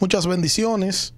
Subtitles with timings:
[0.00, 1.12] Muchas bendiciones.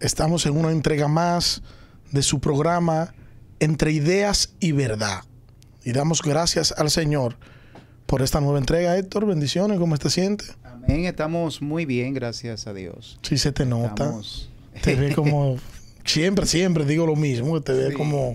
[0.00, 1.62] Estamos en una entrega más
[2.10, 3.14] de su programa
[3.60, 5.22] Entre Ideas y Verdad.
[5.84, 7.36] Y damos gracias al Señor
[8.06, 8.98] por esta nueva entrega.
[8.98, 10.56] Héctor, bendiciones, ¿cómo te sientes?
[10.64, 13.20] Amén, estamos muy bien, gracias a Dios.
[13.22, 14.12] Sí, se te nota.
[14.82, 15.58] Te ve como,
[16.04, 18.34] siempre, siempre digo lo mismo, te ve como,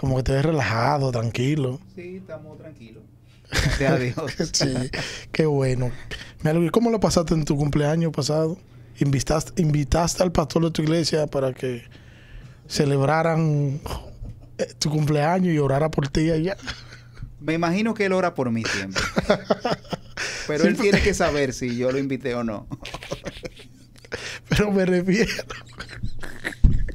[0.00, 1.78] como que te ves relajado, tranquilo.
[1.94, 3.04] Sí, estamos tranquilos.
[3.50, 4.50] Gracias a Dios.
[4.52, 4.90] sí,
[5.32, 5.90] qué bueno.
[6.72, 8.58] ¿Cómo lo pasaste en tu cumpleaños pasado?
[8.98, 11.84] ¿Invitaste, ¿Invitaste al pastor de tu iglesia para que
[12.66, 13.80] celebraran
[14.58, 16.56] eh, tu cumpleaños y orara por ti allá?
[17.40, 19.02] Me imagino que él ora por mí siempre.
[20.46, 22.66] Pero él tiene que saber si yo lo invité o no.
[24.48, 25.30] Pero me refiero.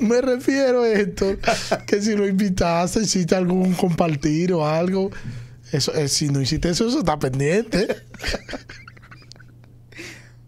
[0.00, 1.36] Me refiero a esto,
[1.86, 5.10] que si lo invitaste, hiciste algún compartir o algo.
[5.70, 7.88] Eso, eh, si no hiciste eso, eso está pendiente.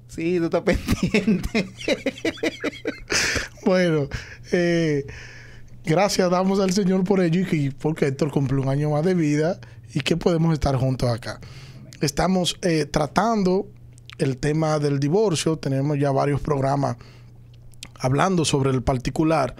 [0.09, 1.67] Sí, tú estás pendiente.
[3.65, 4.09] bueno,
[4.53, 5.05] eh,
[5.85, 9.59] gracias damos al Señor por ello y porque Héctor cumple un año más de vida
[9.93, 11.41] y que podemos estar juntos acá.
[12.01, 13.69] Estamos eh, tratando
[14.19, 16.97] el tema del divorcio, tenemos ya varios programas
[18.05, 19.57] hablando sobre el particular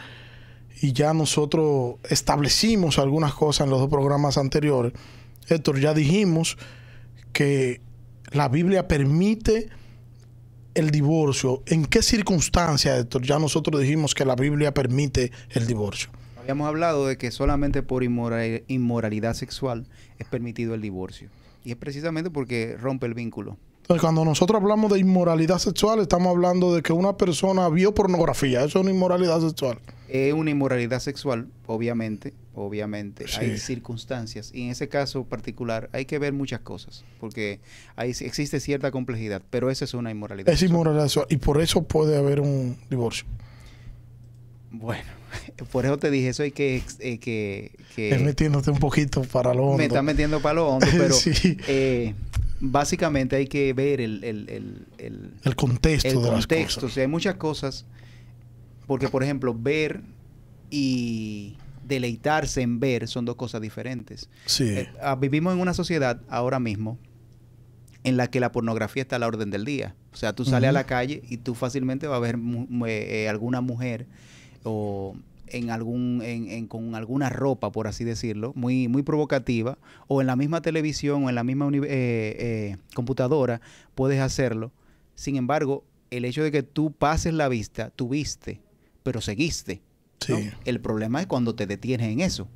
[0.81, 4.93] y ya nosotros establecimos algunas cosas en los dos programas anteriores.
[5.49, 6.57] Héctor, ya dijimos
[7.33, 7.81] que
[8.33, 9.69] la Biblia permite
[10.75, 11.63] el divorcio.
[11.67, 13.23] ¿En qué circunstancias, Héctor?
[13.23, 16.11] Ya nosotros dijimos que la Biblia permite el divorcio.
[16.41, 19.87] Habíamos hablado de que solamente por inmoralidad sexual
[20.19, 21.31] es permitido el divorcio.
[21.65, 23.57] Y es precisamente porque rompe el vínculo.
[23.85, 28.61] Entonces, cuando nosotros hablamos de inmoralidad sexual, estamos hablando de que una persona vio pornografía.
[28.61, 29.79] Eso es una inmoralidad sexual.
[30.09, 33.27] Es una inmoralidad sexual, obviamente, obviamente.
[33.39, 34.53] Hay circunstancias.
[34.55, 37.05] Y en ese caso particular hay que ver muchas cosas.
[37.21, 37.61] Porque
[37.95, 39.43] ahí existe cierta complejidad.
[39.51, 41.27] Pero esa es una inmoralidad Es inmoralidad sexual.
[41.29, 43.27] Y por eso puede haber un divorcio.
[44.71, 45.11] Bueno,
[45.73, 46.83] por eso te dije, eso hay que...
[47.01, 49.77] Eh, que, Es metiéndote un poquito para lo hondo.
[49.77, 51.15] Me está metiendo para lo hondo, pero...
[51.69, 52.15] eh,
[52.71, 56.09] básicamente hay que ver el, el, el, el contexto.
[56.09, 56.87] El contexto.
[56.87, 57.87] O sea, hay muchas cosas.
[58.87, 60.03] Porque, por ejemplo, ver
[60.71, 64.29] y deleitarse en ver son dos cosas diferentes.
[64.47, 64.69] Sí.
[64.69, 66.99] Eh, ah, vivimos en una sociedad ahora mismo
[68.03, 69.95] en la que la pornografía está a la orden del día.
[70.13, 72.39] O sea, tú sales a la calle y tú fácilmente vas a ver
[72.87, 74.07] eh, alguna mujer
[74.63, 75.17] o
[75.49, 79.79] en algún, en, con alguna ropa, por así decirlo, muy, muy provocativa,
[80.09, 83.61] o en la misma televisión o en la misma eh, eh, computadora,
[83.95, 84.73] puedes hacerlo.
[85.15, 88.61] Sin embargo, el hecho de que tú pases la vista, tú viste,
[89.03, 89.83] pero seguiste.
[90.65, 92.49] El problema es cuando te detienes en eso.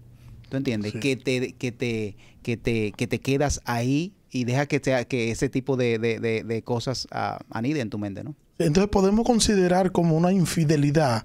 [0.48, 0.94] ¿Tú entiendes?
[0.94, 5.48] Que, te, que, te, que, te, que te quedas ahí y deja que, que ese
[5.50, 8.34] tipo de, de, cosas uh, aniden en tu mente, ¿no?
[8.58, 11.24] Entonces podemos considerar como una infidelidad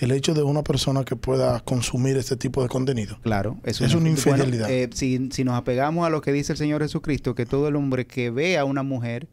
[0.00, 3.18] el hecho de una persona que pueda consumir este tipo de contenido.
[3.22, 4.70] Claro, eso es una infidelidad.
[4.70, 8.06] Eh, si, nos apegamos a lo que dice el Señor Jesucristo, que todo el hombre
[8.06, 9.28] que ve a una mujer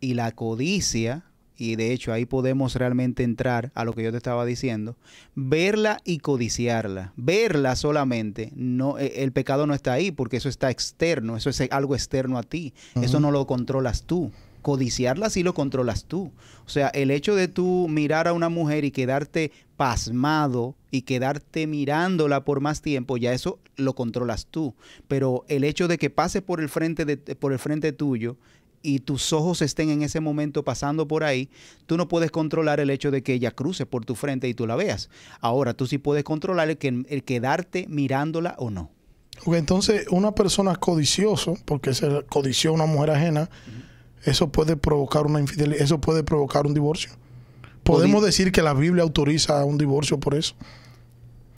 [0.00, 1.24] y la codicia,
[1.56, 4.96] y de hecho ahí podemos realmente entrar a lo que yo te estaba diciendo,
[5.34, 10.70] verla y codiciarla, verla solamente, no, e, el pecado no está ahí porque eso está
[10.70, 14.32] externo, eso es algo externo a ti, eso no lo controlas tú
[14.68, 16.30] codiciarla sí lo controlas tú.
[16.66, 21.66] O sea, el hecho de tú mirar a una mujer y quedarte pasmado y quedarte
[21.66, 24.74] mirándola por más tiempo, ya eso lo controlas tú.
[25.08, 28.36] Pero el hecho de que pase por el frente, de, por el frente tuyo
[28.82, 31.48] y tus ojos estén en ese momento pasando por ahí,
[31.86, 34.66] tú no puedes controlar el hecho de que ella cruce por tu frente y tú
[34.66, 35.08] la veas.
[35.40, 38.90] Ahora, tú sí puedes controlar el, que, el quedarte mirándola o no.
[39.46, 43.48] entonces, una persona codicioso, porque se codició a una mujer ajena,
[44.28, 47.10] eso puede provocar una infidelidad, eso puede provocar un divorcio.
[47.82, 50.54] ¿Podemos decir que la Biblia autoriza un divorcio por eso?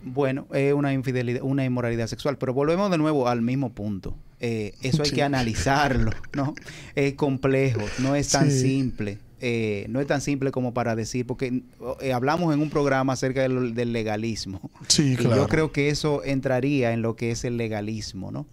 [0.03, 4.15] Bueno, es una infidelidad, una inmoralidad sexual, pero volvemos de nuevo al mismo punto.
[4.39, 6.55] Eh, eso hay que analizarlo, ¿no?
[6.95, 9.19] Es complejo, no es tan simple.
[9.43, 11.63] Eh, no es tan simple como para decir, porque
[11.99, 14.61] eh, hablamos en un programa acerca del, legalismo.
[14.87, 15.35] Sí, claro.
[15.35, 18.45] Yo creo que eso entraría en lo que es el legalismo, ¿no?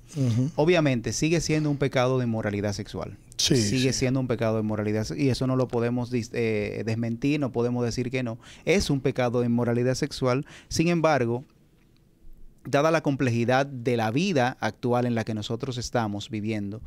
[0.56, 3.18] Obviamente, sigue siendo un pecado de inmoralidad sexual.
[3.38, 7.52] Sí, sigue siendo un pecado de inmoralidad y eso no lo podemos eh, desmentir, no
[7.52, 8.38] podemos decir que no.
[8.64, 10.44] Es un pecado de inmoralidad sexual.
[10.68, 11.44] Sin embargo,
[12.64, 16.82] dada la complejidad de la vida actual en la que nosotros estamos viviendo,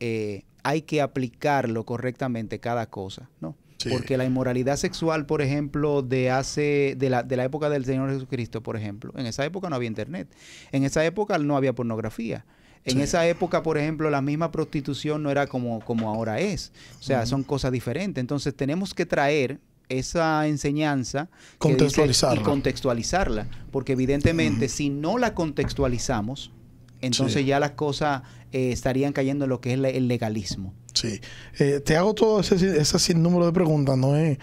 [0.00, 3.56] eh, hay que aplicarlo correctamente cada cosa, ¿no?
[3.90, 8.10] Porque la inmoralidad sexual, por ejemplo, de hace, de la, de la época del Señor
[8.10, 10.28] Jesucristo, por ejemplo, en esa época no había internet,
[10.72, 12.44] en esa época no había pornografía.
[12.84, 16.72] En esa época, por ejemplo, la misma prostitución no era como, como ahora es.
[17.00, 18.20] O sea, son cosas diferentes.
[18.20, 19.58] Entonces tenemos que traer
[19.88, 21.28] esa enseñanza
[21.58, 22.40] contextualizarla.
[22.40, 23.48] y contextualizarla.
[23.70, 26.52] Porque evidentemente, si no la contextualizamos,
[27.00, 30.72] entonces ya las cosas eh, estarían cayendo en lo que es el legalismo.
[30.94, 31.20] Sí.
[31.58, 34.38] Eh, te hago todo ese, ese sinnúmero de preguntas, no es,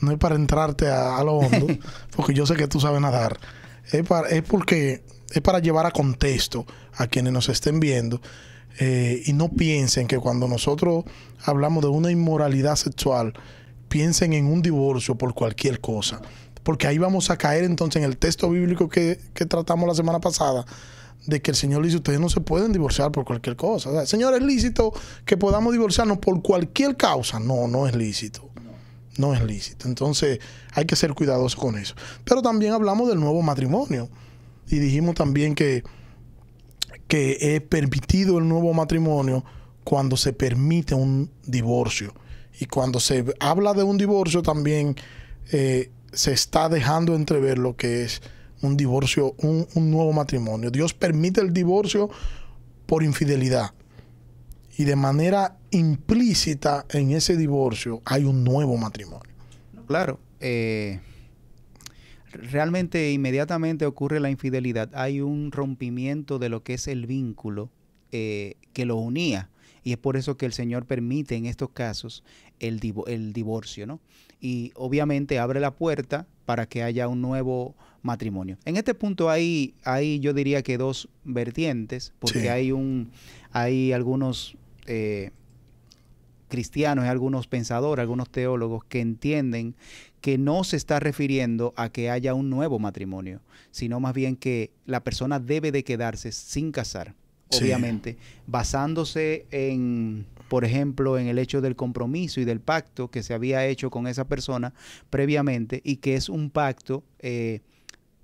[0.00, 1.66] no es para entrarte a, lo hondo,
[2.16, 3.38] porque yo sé que tú sabes nadar.
[3.90, 8.20] Es, para, es porque es para llevar a contexto a quienes nos estén viendo
[8.78, 11.04] eh, y no piensen que cuando nosotros
[11.44, 13.32] hablamos de una inmoralidad sexual,
[13.88, 16.20] piensen en un divorcio por cualquier cosa.
[16.62, 20.20] Porque ahí vamos a caer entonces en el texto bíblico que, que tratamos la semana
[20.20, 20.64] pasada,
[21.24, 24.04] de que el Señor dice, ustedes no se pueden divorciar por cualquier cosa.
[24.06, 24.92] Señor, ¿es lícito
[25.24, 27.40] que podamos divorciarnos por cualquier causa?
[27.40, 28.50] No, no es lícito.
[29.16, 29.88] No es lícito.
[29.88, 30.40] Entonces
[30.72, 31.94] hay que ser cuidadosos con eso.
[32.24, 34.08] Pero también hablamos del nuevo matrimonio.
[34.68, 35.84] Y dijimos también que,
[37.08, 39.44] que es permitido el nuevo matrimonio
[39.84, 42.12] cuando se permite un divorcio.
[42.58, 44.96] Y cuando se habla de un divorcio también
[45.52, 48.22] eh, se está dejando entrever lo que es
[48.62, 50.70] un divorcio, un, nuevo matrimonio.
[50.70, 52.10] Dios permite el divorcio
[52.86, 53.72] por infidelidad.
[54.78, 59.32] Y de manera implícita en ese divorcio hay un nuevo matrimonio.
[59.86, 60.18] Claro.
[60.40, 61.00] Eh,
[62.36, 64.90] realmente inmediatamente ocurre la infidelidad.
[64.94, 67.70] Hay un rompimiento de lo que es el vínculo
[68.12, 69.50] eh, que lo unía.
[69.82, 72.24] Y es por eso que el Señor permite en estos casos
[72.58, 74.00] el, el divorcio, ¿no?
[74.40, 78.58] Y obviamente abre la puerta para que haya un nuevo matrimonio.
[78.64, 83.10] En este punto hay, hay yo diría que dos vertientes, porque hay un,
[83.52, 84.56] hay algunos
[84.86, 85.30] eh,
[86.48, 89.74] cristianos, hay algunos pensadores, algunos teólogos que entienden
[90.20, 93.40] que no se está refiriendo a que haya un nuevo matrimonio,
[93.70, 97.14] sino más bien que la persona debe de quedarse sin casar,
[97.50, 98.16] obviamente,
[98.46, 103.66] basándose en por ejemplo, en el hecho del compromiso y del pacto que se había
[103.66, 104.72] hecho con esa persona
[105.10, 107.60] previamente y que es un pacto eh,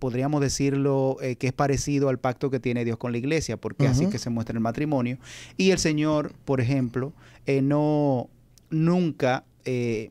[0.03, 3.87] podríamos decirlo eh, que es parecido al pacto que tiene Dios con la iglesia, porque
[3.87, 5.17] así que se muestra el matrimonio.
[5.57, 7.13] Y el Señor, por ejemplo,
[7.47, 8.29] eh, no
[8.71, 10.11] nunca eh,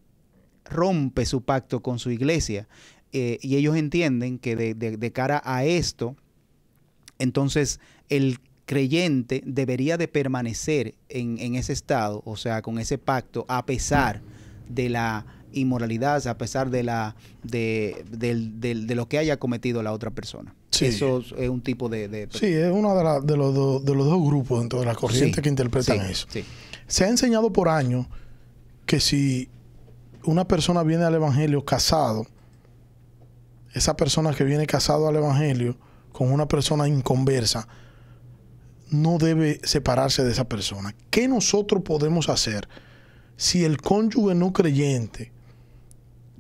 [0.64, 2.70] rompe su pacto con su iglesia.
[3.12, 6.16] y ellos entienden que de, cara a esto,
[7.20, 13.44] entonces el creyente debería de permanecer en, en ese estado, o sea, con ese pacto,
[13.50, 14.22] a pesar
[14.70, 18.04] de la inmoralidad a pesar de la de,
[18.96, 20.56] lo que haya cometido la otra persona.
[20.80, 22.28] Eso es un tipo de...
[22.32, 25.50] Sí, es uno de, de, los de los dos grupos dentro de la corriente que
[25.50, 26.28] interpretan eso.
[26.88, 28.08] Se ha enseñado por años
[28.86, 29.50] que si
[30.24, 32.26] una persona viene al Evangelio casado,
[33.74, 35.78] esa persona que viene casado al Evangelio
[36.12, 37.68] con una persona inconversa,
[38.90, 40.94] no debe separarse de esa persona.
[41.10, 42.68] ¿Qué nosotros podemos hacer
[43.38, 45.32] si el cónyuge no creyente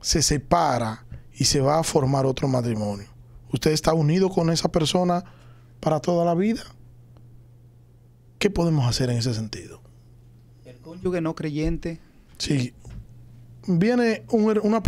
[0.01, 3.07] se separa y se va a formar otro matrimonio.
[3.51, 5.23] ¿Usted está unido con esa persona
[5.79, 6.63] para toda la vida?
[8.39, 9.81] ¿Qué podemos hacer en ese sentido?
[10.65, 11.99] El cónyuge no creyente.
[12.37, 12.73] Sí.
[13.67, 14.81] Viene una,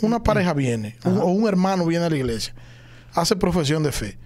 [0.00, 2.54] una, pareja viene, o un hermano viene a la iglesia,
[3.12, 4.18] hace profesión de fe,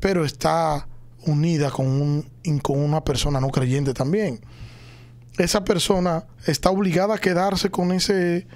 [0.00, 0.86] pero está
[1.24, 4.40] unida con, un, con una persona no creyente también.
[5.38, 8.46] Esa persona está obligada a quedarse con ese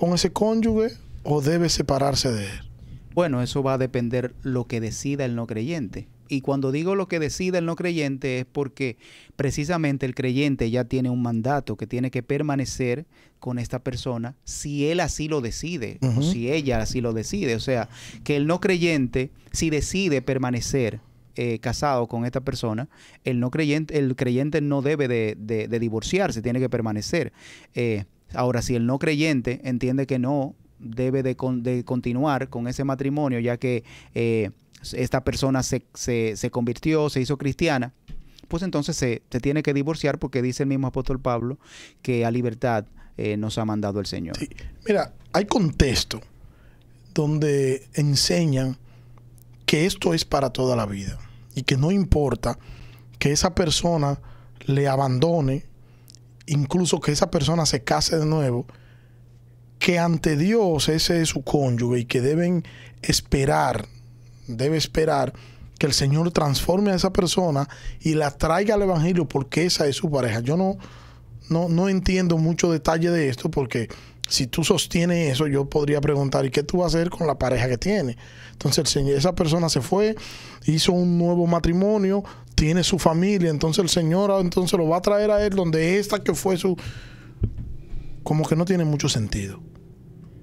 [0.00, 2.60] con ese cónyuge o debe separarse de él?
[3.12, 6.08] Bueno, eso va a depender lo que decida el no creyente.
[6.28, 8.96] Y cuando digo lo que decida el no creyente es porque
[9.36, 13.04] precisamente el creyente ya tiene un mandato que tiene que permanecer
[13.40, 17.54] con esta persona si él así lo decide o si ella así lo decide.
[17.54, 17.90] O sea,
[18.24, 21.00] que el no creyente, si decide permanecer
[21.34, 22.88] eh, casado con esta persona,
[23.24, 27.32] el no creyente, el creyente no debe de, divorciarse, tiene que permanecer.
[27.74, 31.36] Eh, Ahora, si el no creyente entiende que no debe de,
[31.84, 33.84] continuar con ese matrimonio, ya que
[34.14, 34.50] eh,
[34.92, 35.82] esta persona se,
[36.50, 37.92] convirtió, se hizo cristiana,
[38.48, 41.58] pues entonces se, tiene que divorciar porque dice el mismo apóstol Pablo
[42.02, 44.36] que a libertad eh, nos ha mandado el Señor.
[44.86, 46.20] Mira, hay contexto
[47.14, 48.78] donde enseñan
[49.66, 51.18] que esto es para toda la vida
[51.54, 52.58] y que no importa
[53.18, 54.20] que esa persona
[54.66, 55.69] le abandone
[56.50, 58.66] incluso que esa persona se case de nuevo,
[59.78, 62.64] que ante Dios ese es su cónyuge y que deben
[63.02, 63.86] esperar,
[64.46, 65.32] debe esperar
[65.78, 67.68] que el Señor transforme a esa persona
[68.00, 70.40] y la traiga al Evangelio porque esa es su pareja.
[70.40, 70.76] Yo no,
[71.48, 73.88] no, no entiendo mucho detalle de esto porque
[74.28, 77.38] si tú sostienes eso, yo podría preguntar, ¿y qué tú vas a hacer con la
[77.38, 78.16] pareja que tiene?
[78.52, 80.14] Entonces, esa persona se fue,
[80.66, 82.22] hizo un nuevo matrimonio,
[82.60, 86.22] tiene su familia, entonces el Señor entonces lo va a traer a él donde esta
[86.22, 86.76] que fue su...
[88.22, 89.62] Como que no tiene mucho sentido.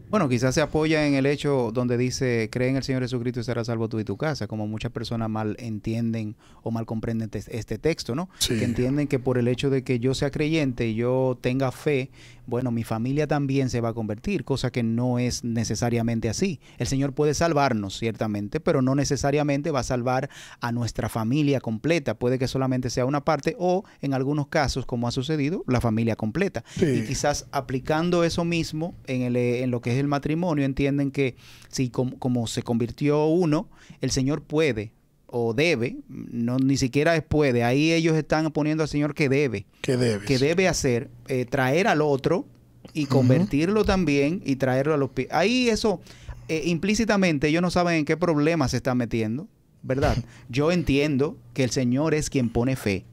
[0.09, 3.43] Bueno, quizás se apoya en el hecho donde dice, cree en el Señor Jesucristo y
[3.43, 7.77] será salvo tú y tu casa, como muchas personas mal entienden o mal comprenden este
[7.77, 8.29] texto, ¿no?
[8.47, 12.09] Que entienden que por el hecho de que yo sea creyente y yo tenga fe,
[12.47, 16.59] bueno, mi familia también se va a convertir, cosa que no es necesariamente así.
[16.77, 20.29] El Señor puede salvarnos, ciertamente, pero no necesariamente va a salvar
[20.61, 22.17] a nuestra familia completa.
[22.17, 26.15] Puede que solamente sea una parte o, en algunos casos, como ha sucedido, la familia
[26.15, 26.63] completa.
[26.79, 31.35] Y quizás aplicando eso mismo en, el, en lo que es el matrimonio, entienden que
[31.67, 33.69] si como, se convirtió uno,
[34.01, 34.93] el Señor puede
[35.27, 39.65] o debe, no ni siquiera es puede, ahí ellos están poniendo al Señor que debe,
[39.81, 42.45] que debe, que debe hacer, eh, traer al otro
[42.93, 45.27] y convertirlo también y traerlo a los pies.
[45.31, 46.01] Ahí eso,
[46.47, 49.47] eh, implícitamente ellos no saben en qué problema se están metiendo,
[49.83, 50.17] ¿verdad?
[50.49, 53.05] Yo entiendo que el Señor es quien pone fe,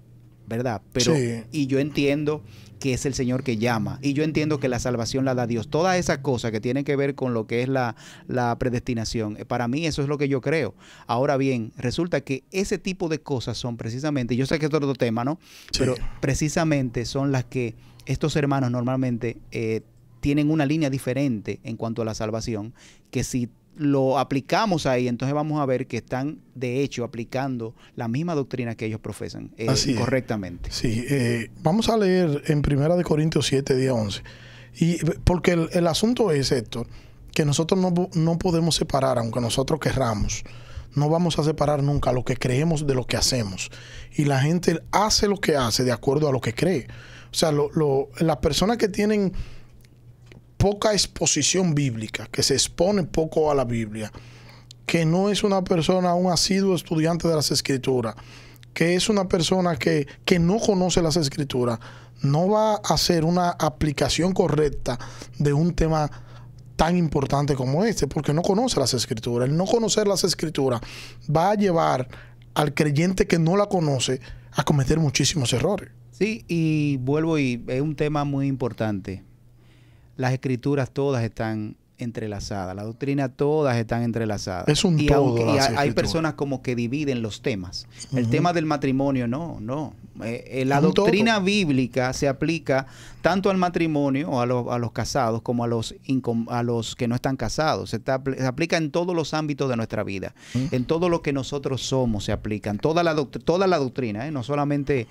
[0.46, 0.82] ¿verdad?
[0.92, 1.14] Pero,
[1.50, 2.44] y yo entiendo
[2.84, 3.98] que es el Señor que llama.
[4.02, 5.68] Y yo entiendo que la salvación la da Dios.
[5.68, 7.96] Todas esas cosas que tienen que ver con lo que es la,
[8.58, 10.74] predestinación, eh, para mí eso es lo que yo creo.
[11.06, 14.92] Ahora bien, resulta que ese tipo de cosas son precisamente, yo sé que es otro
[14.92, 15.38] tema, ¿no?
[15.78, 17.74] Pero precisamente son las que
[18.04, 19.80] estos hermanos normalmente eh,
[20.20, 22.74] tienen una línea diferente en cuanto a la salvación,
[23.10, 28.08] que si lo aplicamos ahí, entonces vamos a ver que están de hecho aplicando la
[28.08, 29.66] misma doctrina que ellos profesan eh,
[29.98, 30.70] correctamente.
[30.70, 34.22] Sí, eh, vamos a leer en Primera de Corintios 7, día 11.
[34.76, 36.86] Y, porque el, asunto es esto,
[37.32, 40.44] que nosotros no, no, podemos separar, aunque nosotros querramos,
[40.94, 43.70] no vamos a separar nunca lo que creemos de lo que hacemos.
[44.16, 46.86] Y la gente hace lo que hace de acuerdo a lo que cree.
[47.30, 49.32] O sea, lo, lo, las personas que tienen
[50.64, 54.10] poca exposición bíblica, que se expone poco a la Biblia,
[54.86, 58.14] que no es una persona, un asiduo estudiante de las escrituras,
[58.72, 61.80] que es una persona que, que no conoce las escrituras,
[62.22, 64.98] no va a hacer una aplicación correcta
[65.38, 66.10] de un tema
[66.76, 69.50] tan importante como este, porque no conoce las escrituras.
[69.50, 70.80] El no conocer las escrituras
[71.28, 72.08] va a llevar
[72.54, 74.18] al creyente que no la conoce
[74.52, 75.90] a cometer muchísimos errores.
[76.10, 79.24] Sí, y vuelvo y es un tema muy importante
[80.16, 84.68] las escrituras todas están entrelazadas, la doctrina todas están entrelazadas.
[84.68, 85.36] Es un y todo.
[85.54, 87.86] y hay personas como que dividen los temas.
[88.14, 89.94] El tema del matrimonio, no, no.
[90.22, 92.86] Eh, eh, la doctrina bíblica se aplica
[93.20, 95.94] tanto al matrimonio o a, los casados como a los,
[96.48, 97.90] a los que no están casados.
[97.90, 98.00] Se,
[98.46, 100.34] aplica en todos los ámbitos de nuestra vida.
[100.70, 102.78] En todo lo que nosotros somos se aplican.
[102.78, 104.30] Toda la, toda la doctrina, ¿eh?
[104.30, 105.08] no solamente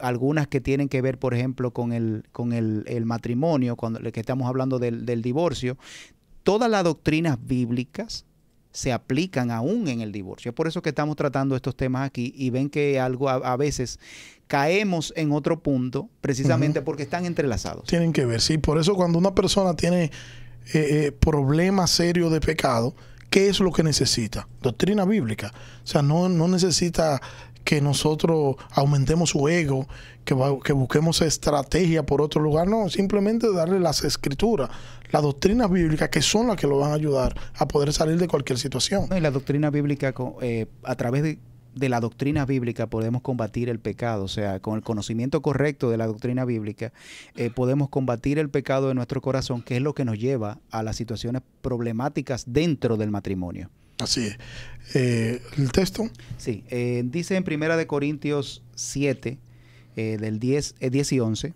[0.00, 4.48] algunas que tienen que ver, por ejemplo, con el, con el, matrimonio, cuando que estamos
[4.48, 5.78] hablando del, del divorcio.
[6.46, 8.24] Todas las doctrinas bíblicas
[8.70, 10.50] se aplican aún en el divorcio.
[10.50, 13.98] Es por eso que estamos tratando estos temas aquí y ven que algo a, veces
[14.46, 17.88] caemos en otro punto precisamente porque están entrelazados.
[17.88, 18.58] Tienen que ver, sí.
[18.58, 20.10] Por eso cuando una persona tiene eh,
[20.72, 22.94] eh, problemas serios de pecado,
[23.28, 24.46] ¿qué es lo que necesita?
[24.62, 25.52] Doctrina bíblica.
[25.82, 27.20] O sea, no, no necesita
[27.66, 29.88] que nosotros aumentemos su ego,
[30.24, 32.68] que, que busquemos estrategia por otro lugar.
[32.68, 34.70] No, simplemente darle las escrituras
[35.10, 38.28] las doctrinas bíblicas que son las que lo van a ayudar a poder salir de
[38.28, 39.08] cualquier situación.
[39.16, 41.38] y la doctrina bíblica, eh, a través de,
[41.88, 46.06] la doctrina bíblica podemos combatir el pecado, o sea, con el conocimiento correcto de la
[46.06, 46.92] doctrina bíblica,
[47.34, 50.82] eh, podemos combatir el pecado de nuestro corazón, que es lo que nos lleva a
[50.82, 53.70] las situaciones problemáticas dentro del matrimonio.
[53.98, 54.38] Así es.
[54.94, 56.08] Eh, ¿El texto?
[56.38, 56.64] Sí,
[57.04, 59.38] dice en Primera de Corintios 7,
[59.96, 61.54] del 10, 10 y 11,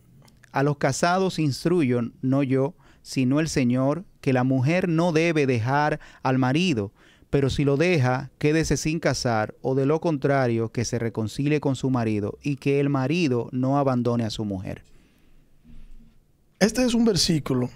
[0.53, 6.01] a los casados instruyo, no yo, sino el Señor, que la mujer no debe dejar
[6.23, 6.93] al marido,
[7.31, 11.77] pero si lo deja, quédese sin casar, o de lo contrario, que se reconcilie con
[11.77, 14.83] su marido, y que el marido no abandone a su mujer.
[16.59, 17.71] Este es un versículo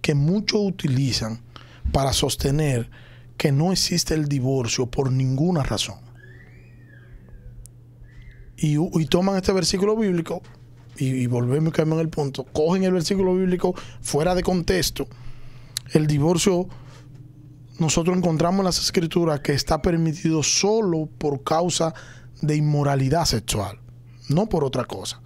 [0.00, 1.40] que muchos utilizan
[1.92, 2.88] para sostener
[3.36, 5.96] que no existe el divorcio por ninguna razón.
[8.56, 10.42] Y, y toman este versículo bíblico
[10.96, 15.08] y, volvemos a en el punto, cogen el versículo bíblico fuera de contexto,
[15.92, 16.68] el divorcio
[17.78, 21.92] nosotros encontramos en las escrituras que está permitido solo por causa
[22.40, 23.80] de inmoralidad sexual,
[24.28, 25.20] no por otra cosa.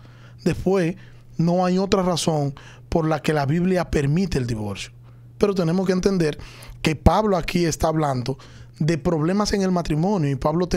[0.44, 0.96] Después,
[1.36, 2.54] no hay otra razón
[2.88, 4.92] por la que la Biblia permite el divorcio.
[5.38, 6.38] Pero tenemos que entender
[6.82, 8.38] que Pablo aquí está hablando
[8.78, 10.68] de problemas en el matrimonio y Pablo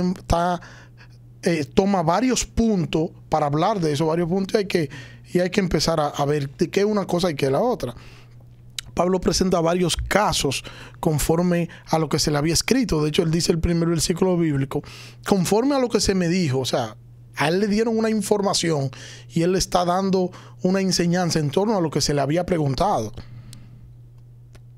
[1.43, 4.89] eh, toma varios puntos para hablar de esos varios puntos y hay que,
[5.33, 7.61] y hay que empezar a, ver de qué es una cosa y qué es la
[7.61, 7.95] otra.
[8.93, 10.63] Pablo presenta varios casos
[10.99, 13.01] conforme a lo que se le había escrito.
[13.01, 14.83] De hecho, él dice el primer versículo bíblico,
[15.25, 16.97] conforme a lo que se me dijo, o sea,
[17.37, 18.91] a él le dieron una información
[19.29, 22.45] y él le está dando una enseñanza en torno a lo que se le había
[22.45, 23.13] preguntado.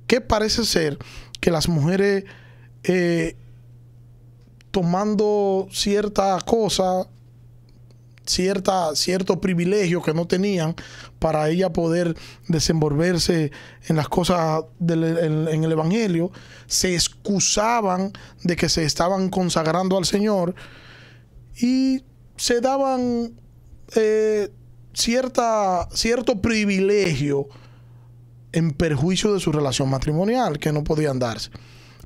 [0.08, 0.98] ¿Qué parece ser
[1.40, 2.26] que las mujeres
[2.84, 3.36] eh,
[4.72, 7.08] tomando cierta cosa
[8.26, 10.76] cierta, cierto privilegio que no tenían
[11.20, 12.16] para ella poder
[12.48, 13.52] desenvolverse
[13.88, 16.32] en las cosas del, en, el Evangelio,
[16.68, 18.12] se excusaban
[18.44, 20.56] de que se estaban consagrando al Señor
[21.58, 22.04] y
[22.36, 23.34] se daban
[23.96, 24.50] eh,
[24.94, 27.48] cierta, cierto privilegio
[28.54, 31.52] en perjuicio de su relación matrimonial que no podían darse.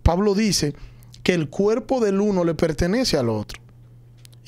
[0.01, 0.74] Pablo dice
[1.24, 3.62] que el cuerpo del uno le pertenece al otro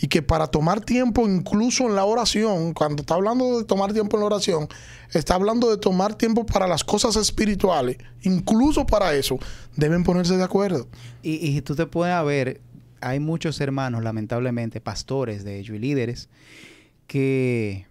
[0.01, 4.15] y que para tomar tiempo incluso en la oración, cuando está hablando de tomar tiempo
[4.15, 4.70] en la oración,
[5.12, 9.38] está hablando de tomar tiempo para las cosas espirituales, incluso para eso,
[9.75, 10.88] deben ponerse de acuerdo.
[11.22, 12.62] Y, tú te puedes ver,
[13.01, 16.29] hay muchos hermanos, lamentablemente, pastores de ellos y líderes,
[17.08, 17.86] que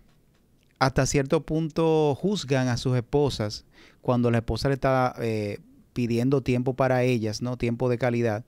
[0.78, 3.66] hasta cierto punto juzgan a sus esposas
[4.02, 5.58] cuando la esposa le está eh,
[5.92, 7.56] pidiendo tiempo para ellas, ¿no?
[7.56, 8.44] Tiempo de calidad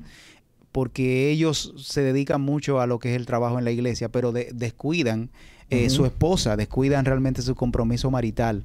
[0.72, 4.32] porque ellos se dedican mucho a lo que es el trabajo en la iglesia, pero
[4.32, 5.30] descuidan
[5.68, 8.64] eh, su esposa, descuidan realmente su compromiso marital.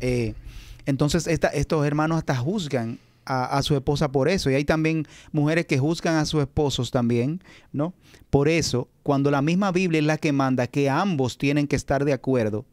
[0.00, 0.34] Eh,
[0.86, 4.50] entonces estos hermanos hasta juzgan a, su esposa por eso.
[4.50, 7.42] Y hay también mujeres que juzgan a sus esposos también,
[7.72, 7.92] ¿no?
[8.30, 12.04] Por eso, cuando la misma Biblia es la que manda que ambos tienen que estar
[12.04, 12.64] de acuerdo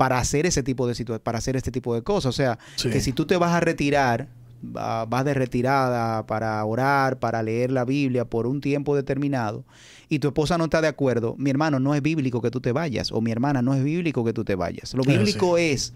[0.00, 2.30] para hacer ese tipo de para hacer este tipo de cosas.
[2.30, 4.28] O sea, que si tú te vas a retirar
[4.62, 9.62] vas de retirada para orar, para leer la Biblia por un tiempo determinado
[10.08, 12.72] y tu esposa no está de acuerdo, mi hermano, no es bíblico que tú te
[12.72, 14.94] vayas o mi hermana, no es bíblico que tú te vayas.
[14.94, 15.92] Lo bíblico es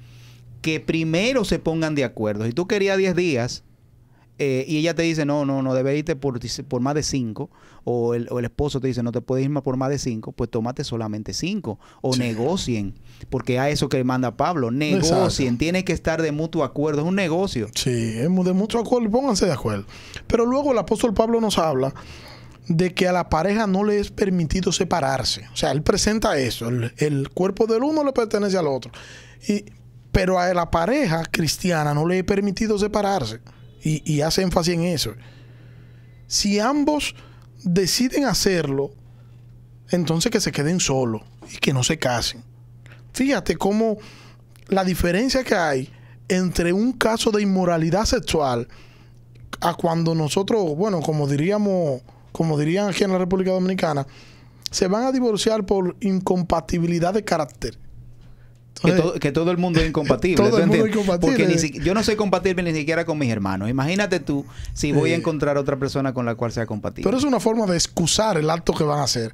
[0.61, 2.45] que primero se pongan de acuerdo.
[2.45, 3.65] Si tú querías 10 días,
[4.39, 7.51] eh, y ella te dice, no, no, no debe irte por, por más de cinco,
[7.85, 10.51] o el, esposo te dice, no te puedes ir más por más de cinco, pues
[10.51, 12.95] tómate solamente cinco, o negocien,
[13.31, 17.15] porque a eso que manda Pablo, negocien, tiene que estar de mutuo acuerdo, es un
[17.15, 17.69] negocio.
[17.75, 19.85] Sí, es de mutuo acuerdo, pónganse de acuerdo.
[20.27, 21.95] Pero luego el apóstol Pablo nos habla
[22.67, 25.47] de que a la pareja no le es permitido separarse.
[25.53, 28.91] O sea, él presenta eso, el, el cuerpo del uno le pertenece al otro.
[29.47, 29.67] Y,
[30.11, 33.41] pero a la pareja cristiana no le es permitido separarse
[33.85, 35.13] y, hace énfasis en eso.
[36.27, 37.15] Si ambos
[37.63, 38.93] deciden hacerlo,
[39.91, 42.43] entonces que se queden solos y que no se casen.
[43.13, 43.99] Fíjate cómo
[44.69, 45.91] la diferencia que hay
[46.29, 48.67] entre un caso de inmoralidad sexual
[49.61, 52.01] a cuando nosotros, bueno, como diríamos,
[52.33, 54.07] como dirían aquí en la República Dominicana,
[54.71, 57.84] se van a divorciar por incompatibilidad de carácter
[59.21, 60.37] que, todo el mundo es incompatible.
[60.37, 61.37] todo el mundo es incompatible.
[61.47, 63.69] Porque yo no soy compatible ni siquiera con mis hermanos.
[63.69, 67.05] Imagínate tú si voy a encontrar otra persona con la cual sea compatible.
[67.05, 69.33] Pero es una forma de excusar el acto que van a hacer.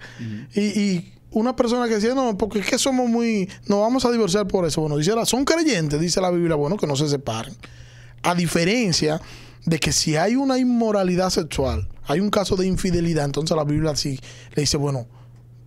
[0.55, 4.47] y, una persona que decía, no, porque es que somos muy, nos vamos a divorciar
[4.47, 4.81] por eso.
[4.81, 7.55] Bueno, dice, son creyentes, dice la Biblia, bueno, que no se separen.
[8.23, 9.21] A diferencia
[9.65, 13.95] de que si hay una inmoralidad sexual, hay un caso de infidelidad, entonces la Biblia
[13.95, 14.19] sí
[14.55, 15.07] le dice, bueno,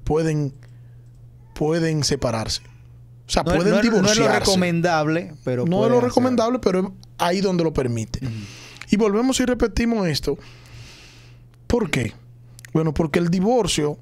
[0.04, 0.54] pueden,
[1.56, 2.62] pueden separarse.
[3.28, 4.02] O sea, pueden divorciarse.
[4.02, 5.66] No es lo recomendable, pero.
[5.66, 6.86] No es lo recomendable, pero es
[7.18, 8.20] ahí donde lo permite.
[8.90, 10.38] Y volvemos y repetimos esto.
[11.68, 12.14] ¿Por qué?
[12.74, 13.98] Bueno, porque el divorcio,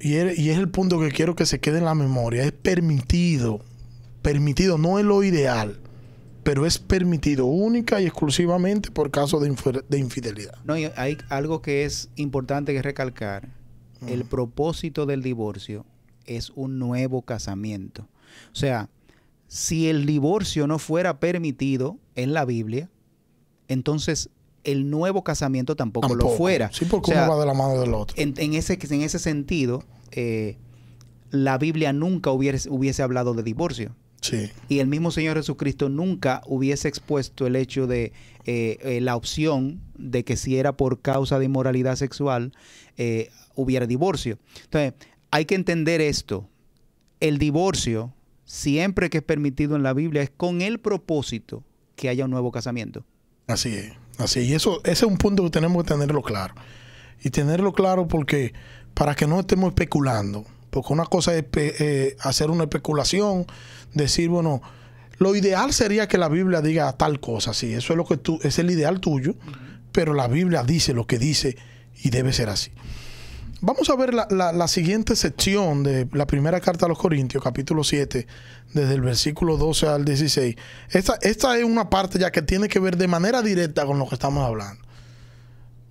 [0.00, 2.52] y es, y es el punto que quiero que se quede en la memoria, es
[2.52, 3.60] permitido.
[4.22, 5.80] Permitido, no es lo ideal
[6.42, 9.48] pero es permitido única y exclusivamente por caso de,
[9.98, 10.56] infidelidad.
[10.64, 13.48] No, y hay algo que es importante que recalcar.
[14.06, 15.86] El propósito del divorcio
[16.26, 18.08] es un nuevo casamiento.
[18.52, 18.88] O sea,
[19.46, 22.88] si el divorcio no fuera permitido en la Biblia,
[23.68, 24.30] entonces
[24.64, 26.70] el nuevo casamiento tampoco, lo fuera.
[26.72, 28.16] Sí, porque uno va de la mano del otro.
[28.18, 30.56] En, ese, en ese sentido, eh,
[31.30, 33.94] la Biblia nunca hubiese, hubiese hablado de divorcio.
[34.20, 34.50] Sí.
[34.68, 38.12] Y el mismo Señor Jesucristo nunca hubiese expuesto el hecho de
[38.44, 42.52] eh, eh, la opción de que si era por causa de inmoralidad sexual,
[43.54, 44.38] hubiera divorcio.
[44.64, 44.94] Entonces,
[45.30, 46.48] hay que entender esto.
[47.18, 48.14] El divorcio
[48.52, 51.64] siempre que es permitido en la Biblia es con el propósito
[51.96, 53.02] que haya un nuevo casamiento.
[53.46, 56.54] Así es, así Y eso, ese es un punto que tenemos que tenerlo claro.
[57.24, 58.52] Y tenerlo claro porque
[58.92, 60.44] para que no estemos especulando.
[60.68, 63.46] Porque una cosa es eh, hacer una especulación,
[63.94, 64.60] decir, bueno,
[65.16, 68.38] lo ideal sería que la Biblia diga tal cosa, sí, eso es lo que tú,
[68.42, 69.34] es el ideal tuyo,
[69.92, 71.56] pero la Biblia dice lo que dice
[72.02, 72.70] y debe ser así.
[73.64, 77.42] Vamos a ver la, la- la siguiente sección de la primera carta a los Corintios,
[77.42, 78.26] capítulo 7,
[78.74, 80.56] desde el versículo 12 al 16.
[80.90, 84.08] Esta, esta es una parte ya que tiene que ver de manera directa con lo
[84.08, 84.82] que estamos hablando.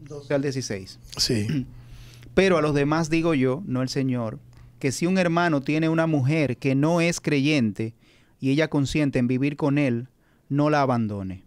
[0.02, 1.00] 12 al 16.
[1.16, 1.66] Sí.
[2.34, 4.40] Pero a los demás digo yo, no el Señor,
[4.80, 7.94] que si un hermano tiene una mujer que no es creyente
[8.42, 10.10] y ella consiente en vivir con él,
[10.50, 11.46] no la abandone.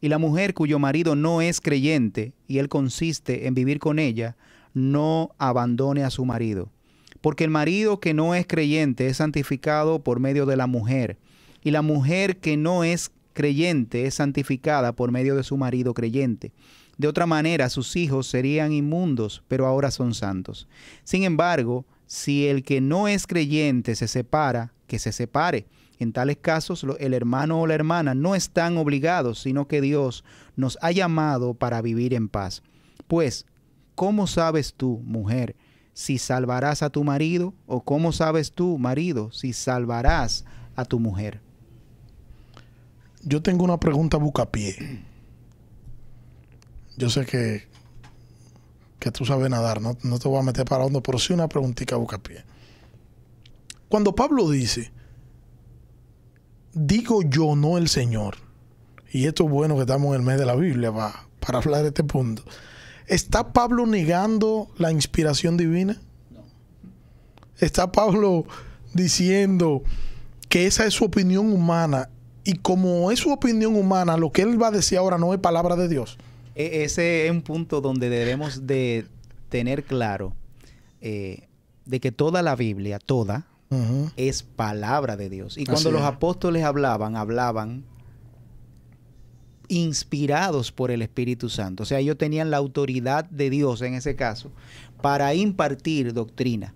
[0.00, 4.36] Y la mujer cuyo marido no es creyente y él consiste en vivir con ella,
[4.76, 6.70] no abandone a su marido.
[7.22, 11.16] Porque el marido que no es creyente es santificado por medio de la mujer,
[11.62, 16.52] y la mujer que no es creyente es santificada por medio de su marido creyente.
[16.98, 20.68] De otra manera, sus hijos serían inmundos, pero ahora son santos.
[21.04, 25.66] Sin embargo, si el que no es creyente se separa, que se separe.
[25.98, 30.22] En tales casos, el hermano o la hermana no están obligados, sino que Dios
[30.54, 32.62] nos ha llamado para vivir en paz.
[33.06, 33.46] Pues,
[33.96, 35.56] ¿cómo sabes tú, mujer,
[35.92, 37.52] si salvarás a tu marido?
[37.66, 40.44] ¿O cómo sabes tú, marido, si salvarás
[40.76, 41.40] a tu mujer?
[43.22, 45.02] Yo tengo una pregunta bucapié.
[46.96, 47.66] Yo sé que,
[49.00, 51.48] que tú sabes nadar, no, no te voy a meter para hondo, pero sí una
[51.48, 52.44] preguntita bucapié.
[53.88, 54.92] Cuando Pablo dice,
[56.72, 58.36] digo yo, no el Señor,
[59.12, 61.82] y esto es bueno que estamos en el mes de la Biblia pa- para hablar
[61.82, 62.42] de este punto,
[63.06, 66.00] ¿está Pablo negando la inspiración divina?
[67.58, 68.44] ¿Está Pablo
[68.92, 69.82] diciendo
[70.48, 72.10] que esa es su opinión humana
[72.44, 75.40] y como es su opinión humana, lo que él va a decir ahora no es
[75.40, 76.18] palabra de Dios?
[76.54, 79.06] E- Ese es un punto donde debemos de
[79.48, 80.34] tener claro
[81.00, 81.48] eh,
[81.86, 83.46] de que toda la Biblia, toda,
[84.16, 85.58] es palabra de Dios.
[85.58, 86.06] Y cuando Así los es.
[86.06, 87.84] apóstoles hablaban, hablaban
[89.68, 91.82] inspirados por el Espíritu Santo.
[91.82, 94.50] O sea, ellos tenían la autoridad de Dios en ese caso
[95.02, 96.74] para impartir doctrina.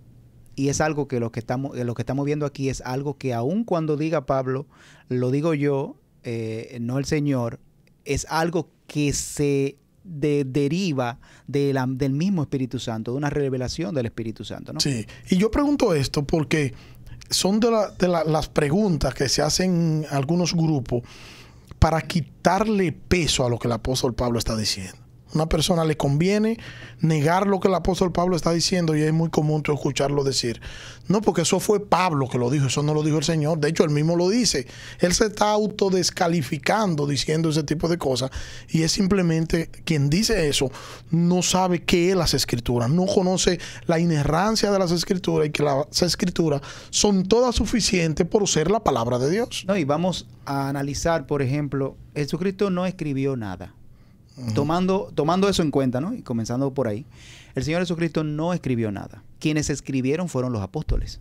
[0.56, 3.32] Y es algo que lo que estamos, lo que estamos viendo aquí es algo que
[3.32, 4.66] aun cuando diga Pablo,
[5.08, 7.60] lo digo yo, eh, no el Señor,
[8.04, 14.44] es algo que se de- deriva del mismo Espíritu Santo, de una revelación del Espíritu
[14.44, 14.72] Santo.
[14.72, 14.80] ¿no?
[14.80, 16.74] Sí, y yo pregunto esto porque
[17.30, 21.02] son de, la- de la- las preguntas que se hacen en algunos grupos
[21.80, 24.99] para quitarle peso a lo que el apóstol Pablo está diciendo.
[25.34, 26.58] Una persona le conviene
[27.00, 30.60] negar lo que el apóstol Pablo está diciendo y es muy común tú escucharlo decir,
[31.08, 33.68] no, porque eso fue Pablo que lo dijo, eso no lo dijo el Señor, de
[33.68, 34.66] hecho él mismo lo dice,
[34.98, 38.30] él se está autodescalificando diciendo ese tipo de cosas
[38.68, 40.70] y es simplemente quien dice eso
[41.10, 45.62] no sabe qué es las escrituras, no conoce la inerrancia de las escrituras y que
[45.62, 49.64] las escrituras son todas suficientes por ser la palabra de Dios.
[49.66, 53.74] No, y vamos a analizar, por ejemplo, Jesucristo no escribió nada.
[54.54, 56.14] Tomando, tomando eso en cuenta, ¿no?
[56.14, 57.06] Y comenzando por ahí,
[57.54, 59.22] el Señor Jesucristo no escribió nada.
[59.38, 61.20] Quienes escribieron fueron los apóstoles.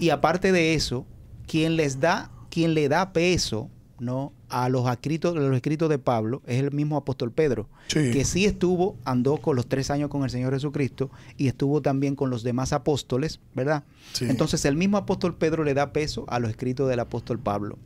[0.00, 1.04] Y aparte de eso,
[1.46, 3.68] quien les da, quien le da peso,
[4.00, 4.32] ¿no?
[4.48, 8.10] A los escritos, los escritos de Pablo es el mismo apóstol Pedro, Sí.
[8.12, 12.14] que sí estuvo, andó con los tres años con el Señor Jesucristo y estuvo también
[12.14, 13.84] con los demás apóstoles, ¿verdad?
[14.14, 14.24] Sí.
[14.28, 17.76] Entonces el mismo apóstol Pedro le da peso a los escritos del apóstol Pablo.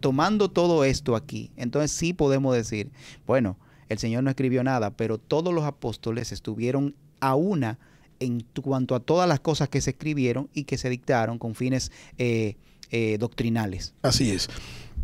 [0.00, 2.90] Tomando todo esto aquí, entonces sí podemos decir,
[3.26, 3.56] bueno,
[3.88, 7.78] el Señor no escribió nada, pero todos los apóstoles estuvieron a una
[8.20, 11.92] en cuanto a todas las cosas que se escribieron y que se dictaron con fines
[12.18, 12.56] eh,
[12.90, 13.94] eh, doctrinales.
[14.02, 14.48] Así es.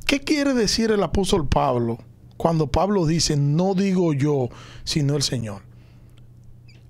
[0.06, 1.98] ¿Qué quiere decir el apóstol Pablo
[2.36, 4.48] cuando Pablo dice, no digo yo,
[4.84, 5.62] sino el Señor?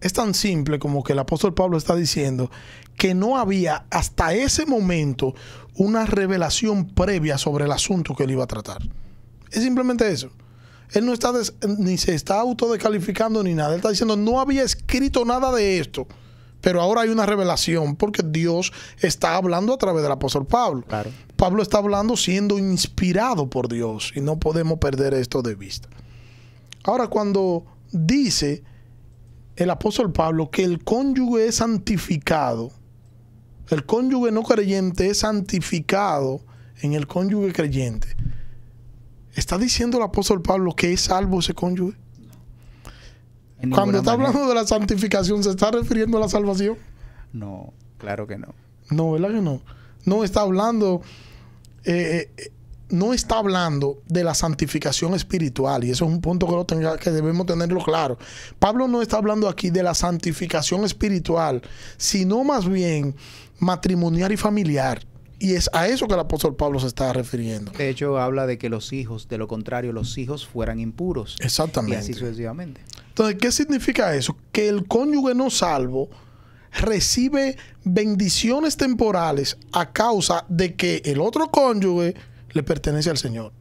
[0.01, 2.51] Es tan simple como que el apóstol Pablo está diciendo
[2.97, 5.35] que no había hasta ese momento
[5.77, 8.83] una revelación previa sobre el asunto que él iba a tratar.
[9.51, 10.31] Es simplemente eso.
[10.95, 13.71] Él no está des- ni se está autodescalificando ni nada.
[13.71, 16.07] Él está diciendo, no había escrito nada de esto.
[16.61, 20.83] Pero ahora hay una revelación porque Dios está hablando a través del apóstol Pablo.
[20.89, 21.11] Claro.
[21.37, 25.89] Pablo está hablando siendo inspirado por Dios y no podemos perder esto de vista.
[26.85, 28.63] Ahora, cuando dice
[29.57, 32.73] el apóstol Pablo que el cónyuge es santificado,
[33.71, 36.41] el cónyuge no creyente es santificado
[36.81, 38.09] en el cónyuge creyente,
[39.35, 41.97] ¿está diciendo el apóstol Pablo que es salvo ese cónyuge?
[43.61, 44.29] En Cuando está manera.
[44.29, 46.77] hablando de la santificación, ¿se está refiriendo a la salvación?
[47.33, 48.55] No, claro que no.
[48.91, 49.63] No, ¿verdad que no?
[50.05, 51.01] No está hablando,
[51.85, 52.53] eh, eh,
[52.91, 56.99] no está hablando de la santificación espiritual y eso es un punto que, lo tenga,
[56.99, 58.19] que debemos tenerlo claro.
[58.59, 61.63] Pablo no está hablando aquí de la santificación espiritual,
[61.97, 63.17] sino más bien
[63.59, 65.01] matrimonial y familiar.
[65.39, 67.73] Y es a eso que el apóstol Pablo se está refiriendo.
[67.73, 71.37] De hecho, habla de que los hijos, de lo contrario, los hijos fueran impuros.
[71.41, 71.97] Exactamente.
[71.97, 72.81] Y así sucesivamente.
[73.09, 74.37] Entonces, ¿qué significa eso?
[74.53, 76.09] Que el cónyuge no salvo
[76.81, 82.15] recibe bendiciones temporales a causa de que el otro cónyuge
[82.51, 83.53] le pertenece al Señor.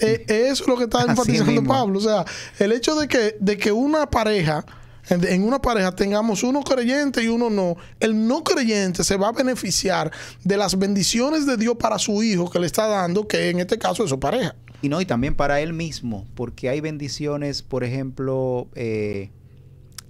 [0.00, 1.62] Eh, eso es lo que está enfatizando.
[1.64, 1.98] Pablo.
[1.98, 2.24] O sea,
[2.58, 4.64] el hecho de que, de que una pareja,
[5.10, 9.32] en, una pareja tengamos uno creyente y uno no, el no creyente se va a
[9.32, 10.12] beneficiar
[10.44, 13.78] de las bendiciones de Dios para su hijo que le está dando, que en este
[13.78, 14.54] caso es su pareja.
[14.82, 19.30] Y no, y también para él mismo, porque hay bendiciones, por ejemplo, eh,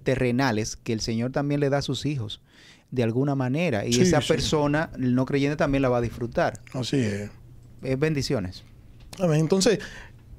[0.02, 2.40] terrenales que el Señor también le da a sus hijos
[2.90, 3.86] de alguna manera.
[3.86, 4.28] Y Sí, esa sí.
[4.28, 6.60] persona, el no creyente, también la va a disfrutar.
[6.74, 7.30] Así es.
[7.82, 8.64] Es bendiciones.
[9.18, 9.78] Entonces,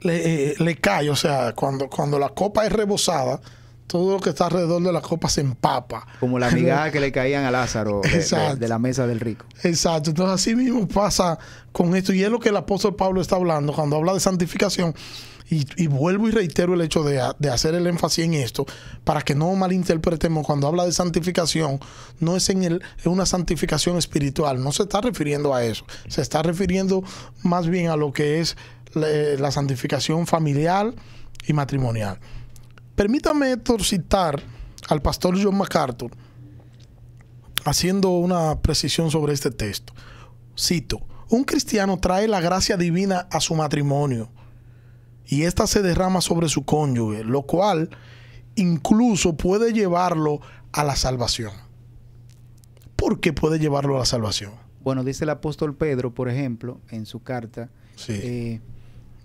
[0.01, 3.41] le, eh, le cae, o sea, cuando, cuando la copa es rebosada,
[3.89, 6.05] todo lo que está alrededor de la copa se empapa.
[6.19, 9.45] Como la migaja que le caían a Lázaro de- de, la mesa del rico.
[9.63, 10.11] Exacto.
[10.11, 11.39] Entonces, así mismo pasa
[11.71, 12.13] con esto.
[12.13, 14.93] Y es lo que el apóstol Pablo está hablando cuando habla de santificación.
[15.49, 18.67] Y, y vuelvo y reitero el hecho de, de hacer el énfasis en esto,
[19.03, 21.79] para que no malinterpretemos cuando habla de santificación,
[22.19, 26.21] no es en, el, en una santificación espiritual, no se está refiriendo a eso, se
[26.21, 27.03] está refiriendo
[27.41, 28.55] más bien a lo que es
[28.93, 29.07] la,
[29.39, 30.93] la santificación familiar
[31.47, 32.19] y matrimonial.
[32.99, 34.43] Permítame, citar
[34.89, 36.11] al pastor John MacArthur
[37.63, 39.93] haciendo una precisión sobre este texto.
[40.59, 44.29] Cito, un cristiano trae la gracia divina a su matrimonio
[45.25, 47.89] y ésta se derrama sobre su cónyuge, lo cual
[48.55, 50.41] incluso puede llevarlo
[50.73, 51.53] a la salvación.
[52.97, 54.51] ¿Por qué puede llevarlo a la salvación?
[54.81, 58.11] Bueno, dice el apóstol Pedro, por ejemplo, en su carta, Sí.
[58.21, 58.61] eh,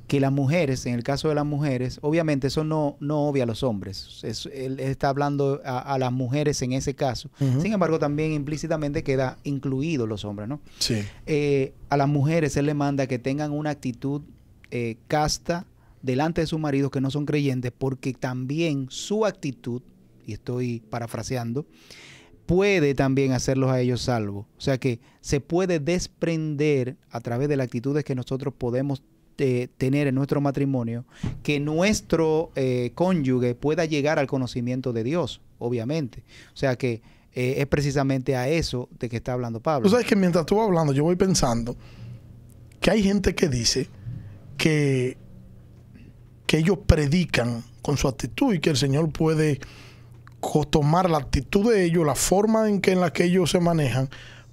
[0.06, 3.46] que las mujeres, en el caso de las mujeres, obviamente eso no, no obvia a
[3.46, 4.20] los hombres.
[4.22, 7.30] Es- él está hablando a, a las mujeres en ese caso.
[7.38, 10.60] Sin embargo, también implícitamente queda incluido los hombres, ¿no?
[10.78, 11.02] sí.
[11.26, 14.22] Eh, a las mujeres él le manda que tengan una actitud
[14.70, 15.66] eh, casta
[16.02, 19.80] delante de sus maridos que no son creyentes, porque también su actitud,
[20.26, 21.64] y estoy parafraseando,
[22.44, 24.44] puede también hacerlos a ellos salvos.
[24.58, 29.02] O sea que se puede desprender a través de las actitudes que nosotros podemos
[29.38, 31.04] eh, tener en nuestro matrimonio,
[31.42, 36.24] que nuestro eh, cónyuge pueda llegar al conocimiento de Dios, obviamente.
[36.52, 39.88] O sea que eh, es precisamente a eso de que está hablando Pablo.
[39.88, 41.76] Tú sabes que mientras tú vas hablando, yo voy pensando
[42.80, 43.88] que hay gente que dice
[44.56, 45.16] que,
[46.46, 49.58] que ellos predican con su actitud y que el Señor puede
[50.70, 54.08] tomar la actitud de ellos, la forma en que en la que ellos se manejan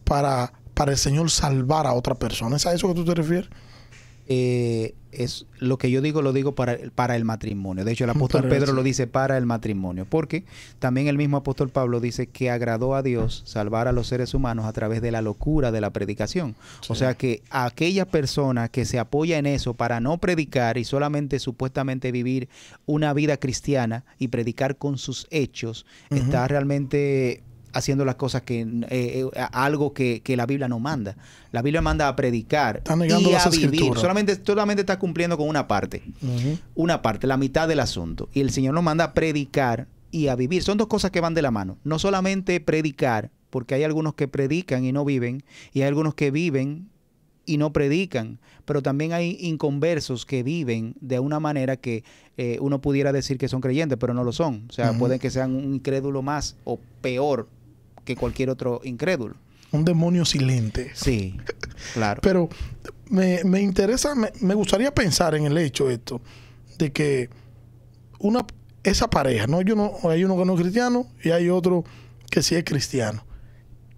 [0.05, 2.55] para, para el Señor salvar a otra persona.
[2.55, 3.49] ¿Es a eso que tú te refieres?
[4.33, 7.83] Eh, es lo que yo digo, lo digo para, el- para el matrimonio.
[7.83, 8.73] De hecho, el apóstol Pedro eso.
[8.73, 10.45] lo dice para el matrimonio, porque
[10.79, 14.63] también el mismo apóstol Pablo dice que agradó a Dios salvar a los seres humanos
[14.65, 16.55] a través de la locura de la predicación.
[16.87, 20.85] O sea que a aquella persona que se apoya en eso para no predicar y
[20.85, 22.47] solamente supuestamente vivir
[22.85, 28.85] una vida cristiana y predicar con sus hechos, está realmente haciendo las cosas que eh,
[28.89, 31.15] eh, algo que, que la Biblia no manda.
[31.51, 33.93] La Biblia manda a predicar Está negando y las a vivir.
[33.95, 36.03] Solamente, solamente está cumpliendo con una parte.
[36.75, 38.29] Una parte, la mitad del asunto.
[38.33, 40.63] Y el Señor nos manda a predicar y a vivir.
[40.63, 41.77] Son dos cosas que van de la mano.
[41.83, 46.31] No solamente predicar, porque hay algunos que predican y no viven, y hay algunos que
[46.31, 46.89] viven
[47.45, 52.03] y no predican, pero también hay inconversos que viven de una manera que
[52.37, 54.65] eh, uno pudiera decir que son creyentes, pero no lo son.
[54.69, 57.49] O sea, pueden que sean un incrédulo más o peor
[58.05, 59.35] que cualquier otro incrédulo.
[59.71, 60.91] Un demonio silente.
[60.93, 61.37] Sí,
[61.93, 62.19] claro.
[62.23, 62.49] Pero
[63.09, 66.21] me, me interesa, me, me gustaría pensar en el hecho esto,
[66.77, 67.29] de que
[68.19, 68.45] una
[68.83, 69.61] esa pareja, ¿no?
[69.61, 71.83] Yo no, hay uno que no es cristiano y hay otro
[72.29, 73.23] que sí es cristiano.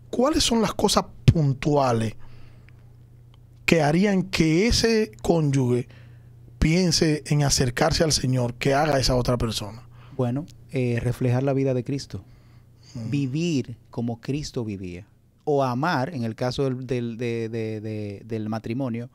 [0.09, 2.15] ¿Cuáles son las cosas puntuales
[3.65, 5.87] que harían que ese cónyuge
[6.59, 9.87] piense en acercarse al Señor, que haga esa otra persona?
[10.15, 12.23] Bueno, eh, reflejar la vida de Cristo.
[13.09, 15.05] Vivir como Cristo vivía.
[15.45, 19.09] O amar, en el caso del, del- de- de- de- del matrimonio,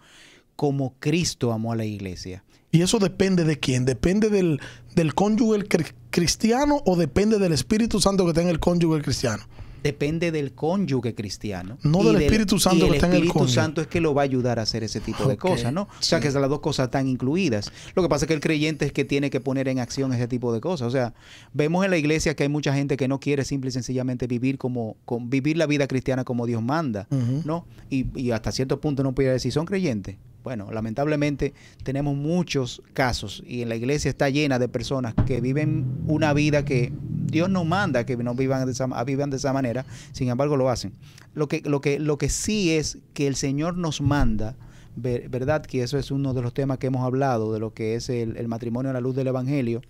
[0.56, 2.42] como Cristo amó a la iglesia.
[2.70, 3.84] ¿Y eso depende de quién?
[3.86, 4.60] ¿Depende del,
[4.94, 9.44] del cónyuge cri- cristiano o depende del Espíritu Santo que tenga el cónyuge cristiano?
[9.82, 11.78] Depende del cónyuge cristiano.
[11.82, 13.54] No del Espíritu Santo y que está en el Espíritu cónyuge.
[13.54, 15.82] Santo es que lo va a ayudar a hacer ese tipo de cosas, ¿no?
[15.82, 17.72] O sea, que las dos cosas están incluidas.
[17.94, 20.28] Lo que pasa es que el creyente es que tiene que poner en acción ese
[20.28, 20.88] tipo de cosas.
[20.88, 21.14] O sea,
[21.52, 24.58] vemos en la iglesia que hay mucha gente que no quiere simple y sencillamente vivir
[24.58, 27.06] como, con, vivir la vida cristiana como Dios manda.
[27.44, 27.66] ¿no?
[27.90, 30.16] Y, y hasta cierto punto no pudiera decir, ¿son creyentes?
[30.48, 35.84] Bueno, lamentablemente tenemos muchos casos y en la iglesia está llena de personas que viven
[36.06, 36.90] una vida que
[37.26, 40.70] Dios no manda que no vivan de esa, vivan de esa manera, sin embargo lo
[40.70, 40.94] hacen.
[41.34, 44.56] Lo que, lo, que, lo que sí es que el Señor nos manda
[45.00, 48.08] verdad que eso es uno de los temas que hemos hablado, de lo que es
[48.08, 49.82] el, matrimonio a la luz del Evangelio,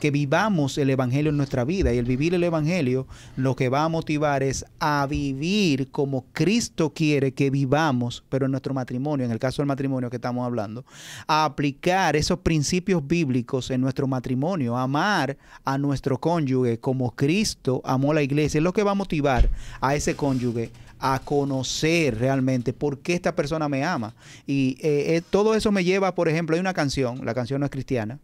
[0.00, 1.92] que vivamos el Evangelio en nuestra vida.
[1.92, 6.92] Y el vivir el Evangelio lo que va a motivar es a vivir como Cristo
[6.94, 10.84] quiere que vivamos, pero en nuestro matrimonio, en el caso del matrimonio que estamos hablando,
[11.26, 18.12] a aplicar esos principios bíblicos en nuestro matrimonio, amar a nuestro cónyuge como Cristo amó
[18.12, 19.48] a la iglesia, es lo que va a motivar
[19.80, 20.70] a ese cónyuge
[21.04, 24.14] a conocer realmente por qué esta persona me ama.
[24.46, 27.66] Y eh, eh, todo eso me lleva, por ejemplo, hay una canción, la canción no
[27.66, 28.20] es cristiana,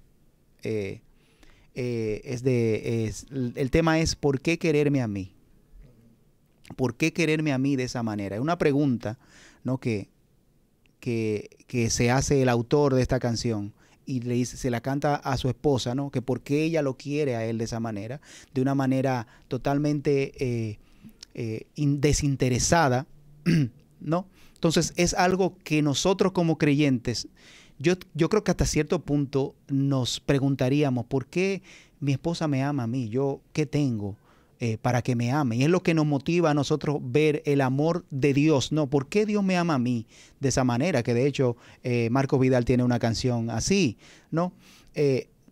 [0.62, 1.00] eh,
[1.74, 5.32] es de, el tema es ¿por qué quererme a mí?
[6.76, 8.36] ¿Por qué quererme a mí de esa manera?
[8.36, 9.18] Es una pregunta
[9.64, 9.78] ¿no?
[9.78, 10.08] que,
[11.00, 13.72] que, que se hace el autor de esta canción
[14.06, 16.10] y le dice, se la canta a su esposa, ¿no?
[16.10, 18.20] Que por qué ella lo quiere a él de esa manera,
[18.54, 20.78] de una manera totalmente
[21.76, 23.06] desinteresada,
[24.00, 24.26] ¿no?
[24.54, 27.28] Entonces es algo que nosotros como creyentes,
[27.78, 31.62] yo, yo creo que hasta cierto punto nos preguntaríamos, ¿por qué
[32.00, 33.08] mi esposa me ama a mí?
[33.08, 34.16] ¿Yo qué tengo?
[34.60, 35.54] Eh, para que me ame.
[35.54, 38.72] Y es lo que nos motiva a nosotros ver el amor de Dios.
[38.72, 40.04] No, ¿por qué Dios me ama a mí
[40.40, 41.04] de esa manera?
[41.04, 43.98] Que de hecho eh, Marco Vidal tiene una canción así,
[44.32, 44.52] ¿no?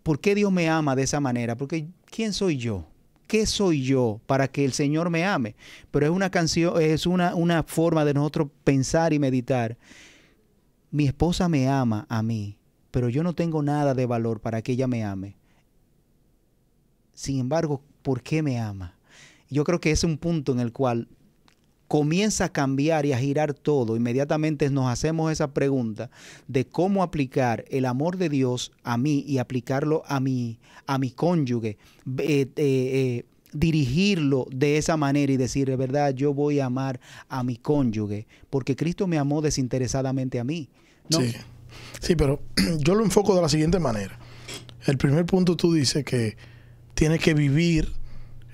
[0.02, 1.56] ¿Por qué Dios me ama de esa manera?
[1.56, 2.84] Porque ¿quién soy yo?
[3.26, 5.54] ¿Qué soy yo para que el Señor me ame?
[5.90, 9.76] Pero es una canción, es una, una forma de nosotros pensar y meditar.
[10.90, 12.56] Mi esposa me ama a mí,
[12.90, 15.36] pero yo no tengo nada de valor para que ella me ame.
[17.12, 18.94] Sin embargo, ¿por qué me ama?
[19.48, 21.08] Yo creo que es un punto en el cual
[21.88, 26.10] comienza a cambiar y a girar todo, inmediatamente nos hacemos esa pregunta
[26.48, 31.10] de cómo aplicar el amor de Dios a mí y aplicarlo a mi, a mi
[31.10, 31.76] cónyuge, eh,
[32.18, 37.42] eh, eh, dirigirlo de esa manera y decir, de verdad, yo voy a amar a
[37.42, 40.68] mi cónyuge, porque Cristo me amó desinteresadamente a mí.
[41.08, 41.34] Sí.
[42.00, 42.40] sí, pero
[42.78, 44.18] yo lo enfoco de la siguiente manera.
[44.86, 46.36] El primer punto tú dices que
[46.94, 47.92] tiene que vivir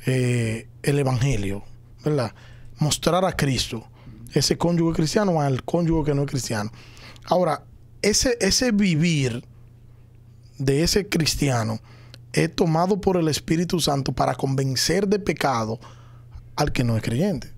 [0.05, 1.63] el Evangelio,
[2.05, 2.35] ¿verdad?
[2.79, 3.87] Mostrar a Cristo,
[4.33, 6.71] ese cónyuge cristiano al cónyuge que no es cristiano.
[7.25, 7.65] Ahora,
[8.03, 9.45] ese, ese vivir
[10.59, 11.81] de ese cristiano
[12.33, 15.79] es tomado por el Espíritu Santo para convencer de pecado
[16.57, 17.53] al que no es creyente.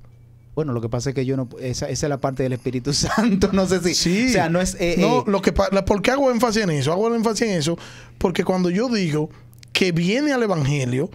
[0.55, 1.49] Bueno, lo que pasa es que yo no.
[1.61, 3.51] Esa, esa es la parte del Espíritu Santo.
[3.53, 3.95] No sé si.
[3.95, 4.27] Sí.
[4.29, 4.77] O sea, no es.
[4.79, 6.93] Eh, no, eh, lo que, ¿por qué hago énfasis en eso?
[6.93, 7.77] Hago énfasis en eso
[8.19, 9.31] porque cuando yo digo
[9.73, 11.11] que viene al Evangelio,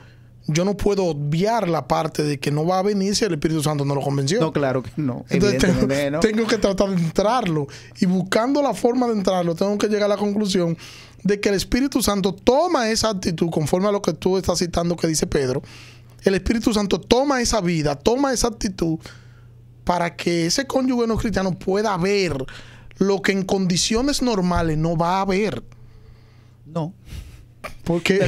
[0.47, 3.61] yo no puedo obviar la parte de que no va a venir si el Espíritu
[3.61, 4.39] Santo no lo convenció.
[4.39, 5.25] No, claro que no.
[5.29, 5.59] Entonces
[6.21, 7.67] tengo, que tratar de entrarlo.
[7.99, 10.77] Y buscando la forma de entrarlo, tengo que llegar a la conclusión
[11.23, 14.95] de que el Espíritu Santo toma esa actitud, conforme a lo que tú estás citando
[14.95, 15.61] que dice Pedro.
[16.23, 18.99] El Espíritu Santo toma esa vida, toma esa actitud
[19.83, 22.45] para que ese cónyuge no cristiano pueda ver
[22.97, 25.63] lo que en condiciones normales no va a ver.
[26.65, 26.93] No.
[27.83, 28.19] Porque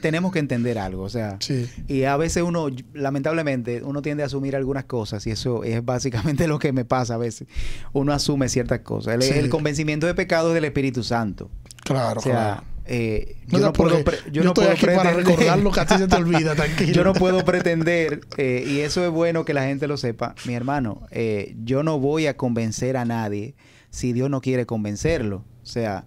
[0.00, 1.38] tenemos que entender algo, o sea,
[1.86, 6.48] y a veces uno, lamentablemente, uno tiende a asumir algunas cosas y eso es básicamente
[6.48, 7.48] lo que me pasa a veces.
[7.92, 9.24] Uno asume ciertas cosas.
[9.24, 11.50] El, convencimiento de pecado es del Espíritu Santo.
[11.84, 15.86] Claro, o sea, eh, yo no, puedo, yo no puedo para recordar lo que a
[15.86, 16.92] ti se te olvida, tranquilo.
[16.92, 20.54] yo no puedo pretender, eh, y eso es bueno que la gente lo sepa, mi
[20.54, 23.54] hermano, eh, yo no voy a convencer a nadie
[23.90, 25.44] si Dios no quiere convencerlo.
[25.62, 26.04] O sea,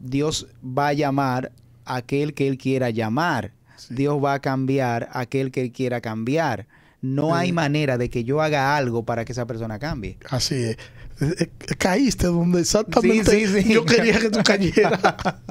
[0.00, 1.52] Dios va a llamar
[1.88, 3.52] aquel que Él quiera llamar.
[3.90, 6.66] Dios va a cambiar aquel que Él quiera cambiar.
[7.00, 10.18] No hay manera de que yo haga algo para que esa persona cambie.
[10.30, 10.76] Así es.
[11.20, 15.00] Eh, eh, caíste donde exactamente yo quería que tú cayeras.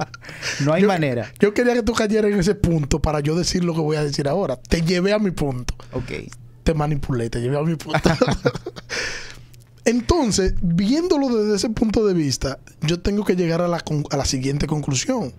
[0.64, 1.30] no hay manera.
[1.38, 4.04] Yo quería que tú cayeras en ese punto para yo decir lo que voy a
[4.04, 4.56] decir ahora.
[4.56, 5.74] Te llevé a mi punto.
[5.92, 6.30] Ok.
[6.62, 8.00] Te manipulé, te llevé a mi punto.
[9.84, 14.24] Entonces, viéndolo desde ese punto de vista, yo tengo que llegar a la, a la
[14.26, 15.32] siguiente conclusión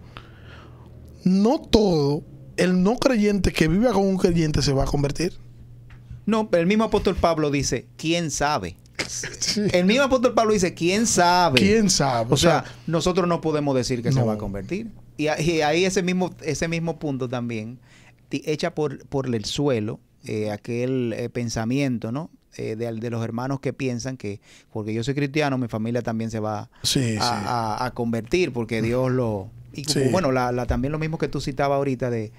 [1.24, 2.24] no todo
[2.58, 5.34] el no creyente que vive con un creyente se va a convertir.
[6.26, 8.76] No, el mismo apóstol Pablo dice, ¿quién sabe?
[9.74, 11.60] El mismo apóstol Pablo dice, ¿quién sabe?
[11.60, 12.34] ¿Quién sabe?
[12.34, 14.92] O, sea, nosotros no podemos decir que se va a convertir.
[15.18, 17.80] Y, ahí ese mismo, ese mismo punto también
[18.32, 22.30] echa por, por el suelo eh, aquel eh, pensamiento, ¿no?
[22.58, 26.40] Eh, de, los hermanos que piensan que porque yo soy cristiano, mi familia también se
[26.40, 26.70] va
[27.22, 32.10] a, convertir porque Dios lo, y bueno, la, también lo mismo que tú citabas ahorita
[32.10, 32.32] de,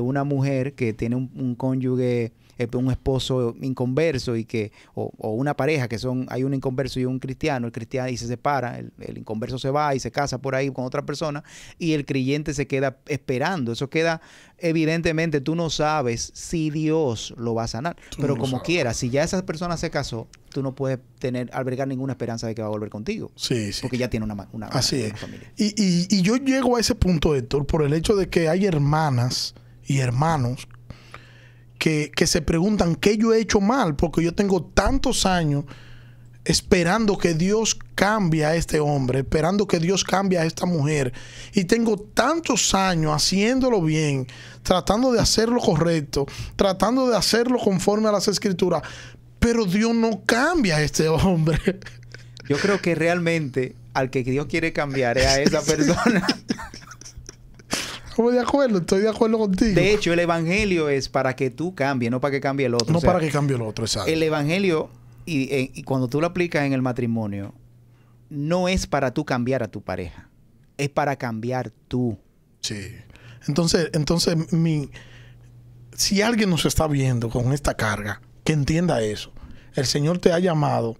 [0.00, 2.32] una mujer que tiene un, cónyuge eh,
[2.74, 7.18] un esposo inconverso y que, o, una pareja que son, hay un inconverso y un
[7.18, 10.54] cristiano, el cristiano y se separa, el, el, inconverso se va y se casa por
[10.54, 11.42] ahí con otra persona
[11.78, 13.72] y el creyente se queda esperando.
[13.72, 14.20] Eso queda,
[14.58, 19.22] evidentemente, tú no sabes si Dios lo va a sanar, pero como quiera, si ya
[19.22, 22.70] esa persona se casó, tú no puedes tener, albergar ninguna esperanza de que va a
[22.70, 23.32] volver contigo.
[23.36, 23.82] Sí, sí.
[23.82, 25.52] Porque ya tiene una, una, Así familia.
[25.56, 28.66] Y, y, y yo llego a ese punto, Héctor, por el hecho de que hay
[28.66, 30.68] hermanas y hermanos
[31.82, 35.64] que, se preguntan qué yo he hecho mal, porque yo tengo tantos años
[36.44, 41.12] esperando que Dios cambie a este hombre, esperando que Dios cambie a esta mujer.
[41.52, 44.28] Y tengo tantos años haciéndolo bien,
[44.62, 48.82] tratando de hacerlo correcto, tratando de hacerlo conforme a las escrituras,
[49.40, 51.58] pero Dios no cambia a este hombre.
[52.48, 56.24] Yo creo que realmente al que Dios quiere cambiar es a esa persona.
[58.12, 59.74] Estoy de acuerdo, estoy de acuerdo contigo.
[59.74, 62.92] De hecho, el evangelio es para que tú cambies, no para que cambie el otro.
[62.92, 64.10] No para que cambie el otro, exacto.
[64.10, 64.90] El evangelio,
[65.26, 67.54] eh, y, cuando tú lo aplicas en el matrimonio,
[68.28, 70.28] no es para tú cambiar a tu pareja,
[70.76, 72.18] es para cambiar tú.
[72.60, 72.88] Sí.
[73.48, 74.90] Entonces, entonces mi,
[75.94, 79.32] si alguien nos está viendo con esta carga, que entienda eso.
[79.74, 80.98] El Señor te ha llamado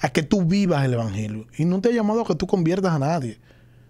[0.00, 1.46] a que tú vivas el Evangelio.
[1.58, 3.40] Y no te ha llamado a que tú conviertas a nadie,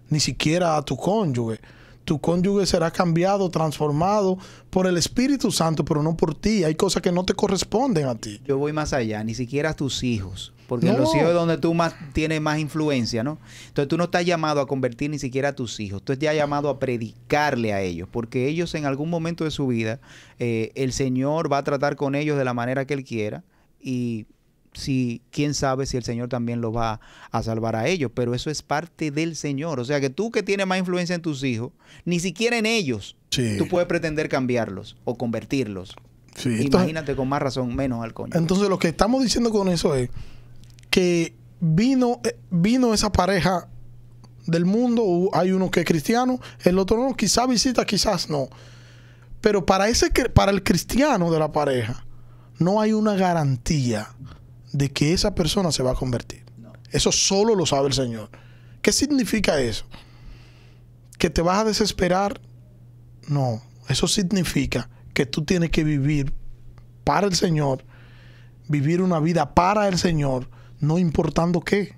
[0.09, 1.59] ni siquiera a tu cónyuge
[2.05, 4.37] tu cónyuge será cambiado, transformado
[4.69, 6.63] por el Espíritu Santo, pero no por ti.
[6.63, 8.39] Hay cosas que no te corresponden a ti.
[8.45, 10.53] Yo voy más allá, ni siquiera a tus hijos.
[10.67, 13.37] Porque los hijos es donde tú más tienes más influencia, ¿no?
[13.67, 16.01] Entonces tú no estás llamado a convertir ni siquiera a tus hijos.
[16.03, 18.09] Tú estás llamado a predicarle a ellos.
[18.11, 19.99] Porque ellos en algún momento de su vida,
[20.39, 23.43] eh, el Señor va a tratar con ellos de la manera que Él quiera.
[23.79, 24.25] Y
[24.75, 26.99] si quién sabe si el Señor también lo va
[27.31, 29.79] a salvar a ellos, pero eso es parte del Señor.
[29.79, 31.71] O sea que tú que tienes más influencia en tus hijos,
[32.03, 35.95] ni siquiera en ellos, tú puedes pretender cambiarlos o convertirlos.
[36.43, 38.33] Imagínate con más razón, menos al coño.
[38.35, 40.09] Entonces lo que estamos diciendo con eso es
[40.89, 43.67] que vino, eh, vino esa pareja
[44.45, 48.49] del mundo, hay uno que es cristiano, el otro no, quizás visita, quizás no.
[49.41, 52.05] Pero para, ese, para el cristiano de la pareja,
[52.59, 54.09] no hay una garantía
[54.77, 56.43] de que esa persona se va a convertir.
[56.91, 58.29] Eso solo lo sabe el Señor.
[58.81, 59.85] ¿Qué significa eso?
[61.17, 62.41] ¿Que te vas a desesperar?
[63.27, 66.33] No, eso significa que tú tienes que vivir
[67.03, 67.83] para el Señor,
[68.67, 70.49] vivir una vida para el Señor,
[70.79, 71.95] no importando qué.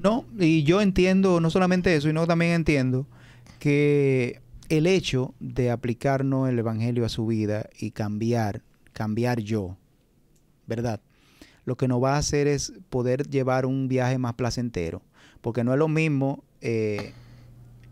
[0.00, 3.06] No, y yo entiendo no solamente eso, sino también entiendo
[3.58, 8.62] que el hecho de aplicarnos el Evangelio a su vida y cambiar,
[8.92, 9.76] cambiar yo,
[10.66, 11.00] ¿verdad?
[11.64, 15.02] Lo que nos va a hacer es poder llevar un viaje más placentero.
[15.40, 17.12] Porque no es lo mismo eh,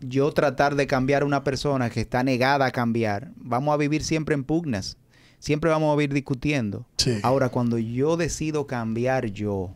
[0.01, 3.31] yo tratar de cambiar a una persona que está negada a cambiar.
[3.37, 4.97] Vamos a vivir siempre en pugnas.
[5.39, 6.85] Siempre vamos a vivir discutiendo.
[7.21, 9.71] Ahora, cuando yo decido cambiar yo,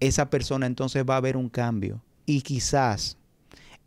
[0.00, 2.02] esa persona entonces va a ver un cambio.
[2.24, 3.16] Y quizás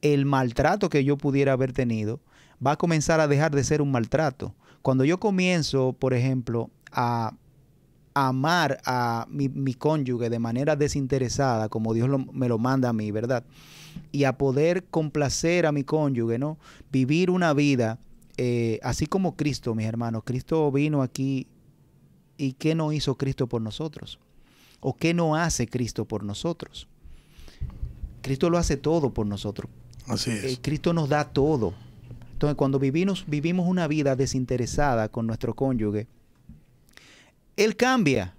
[0.02, 2.22] el maltrato que yo pudiera haber tenido
[2.66, 4.56] va a comenzar a dejar de ser un maltrato.
[4.82, 7.34] Cuando yo comienzo, por ejemplo, a
[8.14, 13.44] amar a mi, cónyuge de manera desinteresada, como Dios me lo manda a mí, ¿verdad?
[14.12, 16.58] Y a poder complacer a mi cónyuge, ¿no?
[16.92, 18.00] Vivir una vida
[18.42, 20.24] eh, así como Cristo, mis hermanos.
[20.24, 21.48] Cristo vino aquí
[22.38, 24.18] y ¿qué no hizo Cristo por nosotros?
[24.80, 26.88] ¿O qué no hace Cristo por nosotros?
[28.22, 29.70] Cristo lo hace todo por nosotros.
[30.08, 30.44] Así es.
[30.46, 31.74] Eh, Cristo nos da todo.
[32.32, 36.08] Entonces, cuando vivimos, vivimos una vida desinteresada con nuestro cónyuge,
[37.60, 38.36] él cambia.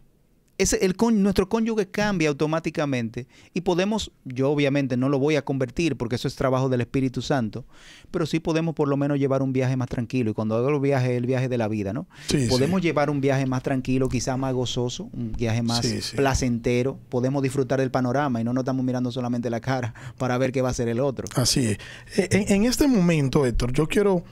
[0.59, 6.16] el, nuestro cónyuge cambia automáticamente y podemos, yo obviamente no lo voy a convertir porque
[6.16, 7.66] eso es trabajo del Espíritu Santo,
[8.11, 10.31] pero sí podemos por lo menos llevar un viaje más tranquilo.
[10.31, 12.07] Y cuando hago el viaje, el viaje de la vida, ¿no?
[12.49, 16.99] podemos llevar un viaje más tranquilo, quizás más gozoso, un viaje más placentero.
[17.11, 20.62] Podemos disfrutar del panorama y no nos estamos mirando solamente la cara para ver qué
[20.62, 21.29] va a ser el otro.
[21.35, 21.79] Así es.
[22.16, 24.25] E, en, en este momento, Héctor, yo quiero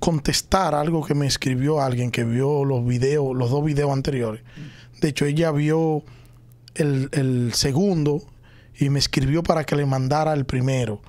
[0.00, 4.42] contestar algo que me escribió alguien que vio los videos, los dos videos anteriores.
[5.00, 6.02] De hecho, ella vio
[6.74, 8.22] el, segundo
[8.78, 11.00] y me escribió para que le mandara el primero.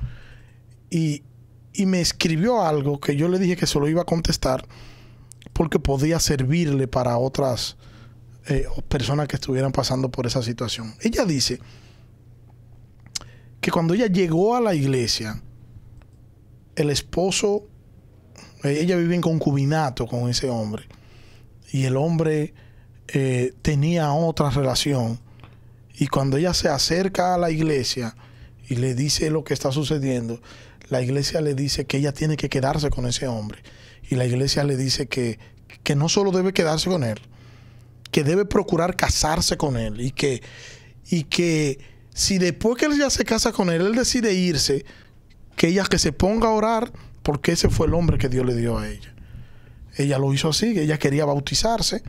[0.90, 1.24] Y,
[1.86, 4.68] me escribió algo que yo le dije que se lo iba a contestar
[5.54, 7.78] porque podía servirle para otras
[8.48, 10.94] eh, personas que estuvieran pasando por esa situación.
[11.00, 11.60] Ella dice
[13.62, 15.42] que cuando ella llegó a la iglesia,
[16.76, 17.71] el esposo
[18.64, 20.84] ella vivía en concubinato con ese hombre.
[21.72, 22.54] Y el hombre
[23.08, 25.20] eh, tenía otra relación.
[25.96, 28.16] Y cuando ella se acerca a la iglesia
[28.68, 30.42] y le dice lo que está sucediendo,
[30.90, 33.62] la iglesia le dice que ella tiene que quedarse con ese hombre.
[34.10, 35.40] Y la iglesia le dice que,
[35.84, 37.20] que no solo debe quedarse con él,
[38.12, 40.42] que debe procurar casarse con él y que,
[41.10, 41.80] y que
[42.14, 44.86] si después que él ya se casa con él, él decide irse,
[45.56, 46.92] que ella que se ponga a orar
[47.24, 49.14] porque ese fue el hombre que Dios le dio a ella.
[49.98, 52.04] Ella lo hizo así, ella quería bautizarse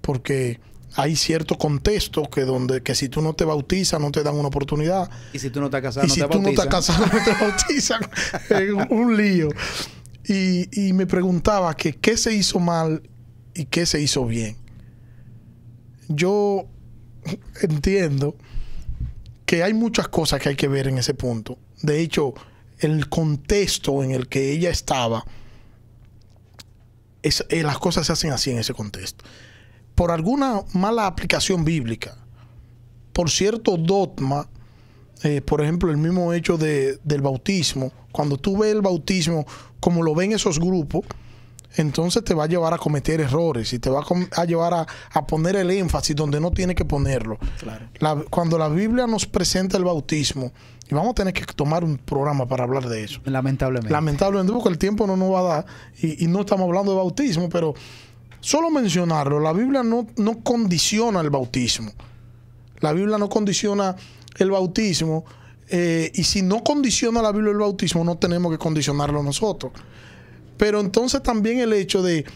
[0.00, 0.60] porque
[0.94, 4.48] hay cierto contexto que donde que si tú no te bautizas no te dan una
[4.48, 5.10] oportunidad.
[5.32, 7.24] Y si tú no estás casado, y no si te tú no estás casado no
[7.24, 8.02] te bautizan.
[8.50, 9.48] Es un lío.
[10.26, 13.02] Y, y me preguntaba que qué se hizo mal
[13.54, 14.56] y qué se hizo bien.
[16.08, 16.66] Yo
[17.62, 18.36] entiendo
[19.46, 21.58] que hay muchas cosas que hay que ver en ese punto.
[21.82, 22.34] De hecho,
[22.82, 25.24] el contexto en el que ella estaba,
[27.22, 29.24] es- eh, las cosas se hacen así en ese contexto.
[29.94, 32.16] Por alguna mala aplicación bíblica,
[33.12, 34.48] por cierto dogma,
[35.22, 39.46] eh, por ejemplo, el mismo hecho de- del bautismo, cuando tú ves el bautismo
[39.80, 41.02] como lo ven esos grupos,
[41.76, 44.04] entonces te va a llevar a cometer errores y te va
[44.36, 47.38] a, llevar a, a poner el énfasis donde no tiene que ponerlo.
[47.60, 47.88] Claro.
[47.98, 50.52] La- cuando la Biblia nos presenta el bautismo,
[50.92, 53.18] y vamos a tener que tomar un programa para hablar de eso.
[53.24, 53.90] Lamentablemente.
[53.90, 55.66] Lamentablemente, porque el tiempo no nos va a dar
[56.02, 57.72] y, y no estamos hablando de bautismo, pero
[58.40, 61.92] solo mencionarlo, la Biblia no, no condiciona el bautismo.
[62.80, 63.96] La Biblia no condiciona
[64.36, 65.24] el bautismo
[65.70, 69.72] eh, y si no condiciona la Biblia el bautismo, no tenemos que condicionarlo nosotros.
[70.58, 72.26] Pero entonces también el hecho de,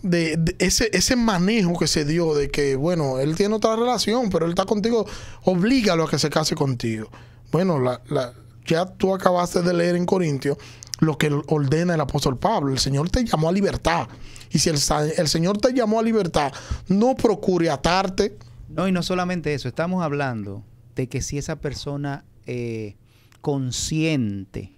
[0.00, 4.30] de, de ese, ese manejo que se dio de que, bueno, él tiene otra relación,
[4.30, 5.06] pero él está contigo,
[5.44, 7.10] oblígalo a que se case contigo.
[7.52, 8.32] Bueno, la, la-
[8.66, 10.56] ya tú acabaste de leer en Corintios
[10.98, 12.72] lo que ordena el apóstol Pablo.
[12.72, 14.08] El Señor te llamó a libertad.
[14.50, 14.78] Y si el,
[15.16, 16.52] el Señor te llamó a libertad,
[16.88, 18.36] no procure atarte.
[18.68, 20.64] No, y no solamente eso, estamos hablando
[20.96, 22.96] de que si esa persona eh,
[23.40, 24.72] consciente,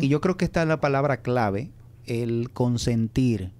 [0.00, 1.70] y yo creo que esta es la palabra clave,
[2.06, 3.50] el consentir.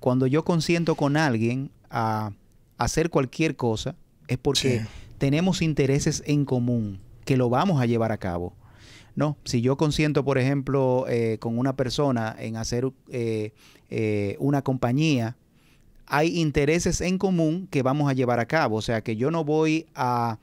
[0.00, 2.32] Cuando yo consiento con alguien a
[2.76, 3.94] hacer cualquier cosa,
[4.26, 4.86] es porque Sí.
[5.18, 8.54] tenemos intereses en común, que lo vamos a llevar a cabo.
[9.14, 13.52] No, si yo consiento, por ejemplo, eh, con una persona en hacer eh,
[13.90, 15.36] eh, una compañía,
[16.06, 18.76] hay intereses en común que vamos a llevar a cabo.
[18.76, 20.38] O sea, que yo no voy a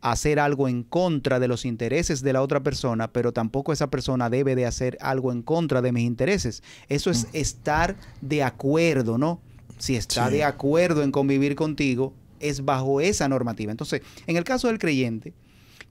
[0.00, 4.28] hacer algo en contra de los intereses de la otra persona, pero tampoco esa persona
[4.28, 6.60] debe de hacer algo en contra de mis intereses.
[6.88, 9.38] Eso es estar de acuerdo, ¿no?
[9.78, 10.32] Si está Sí.
[10.38, 13.70] de acuerdo en convivir contigo, es bajo esa normativa.
[13.70, 15.32] Entonces, en el caso del creyente,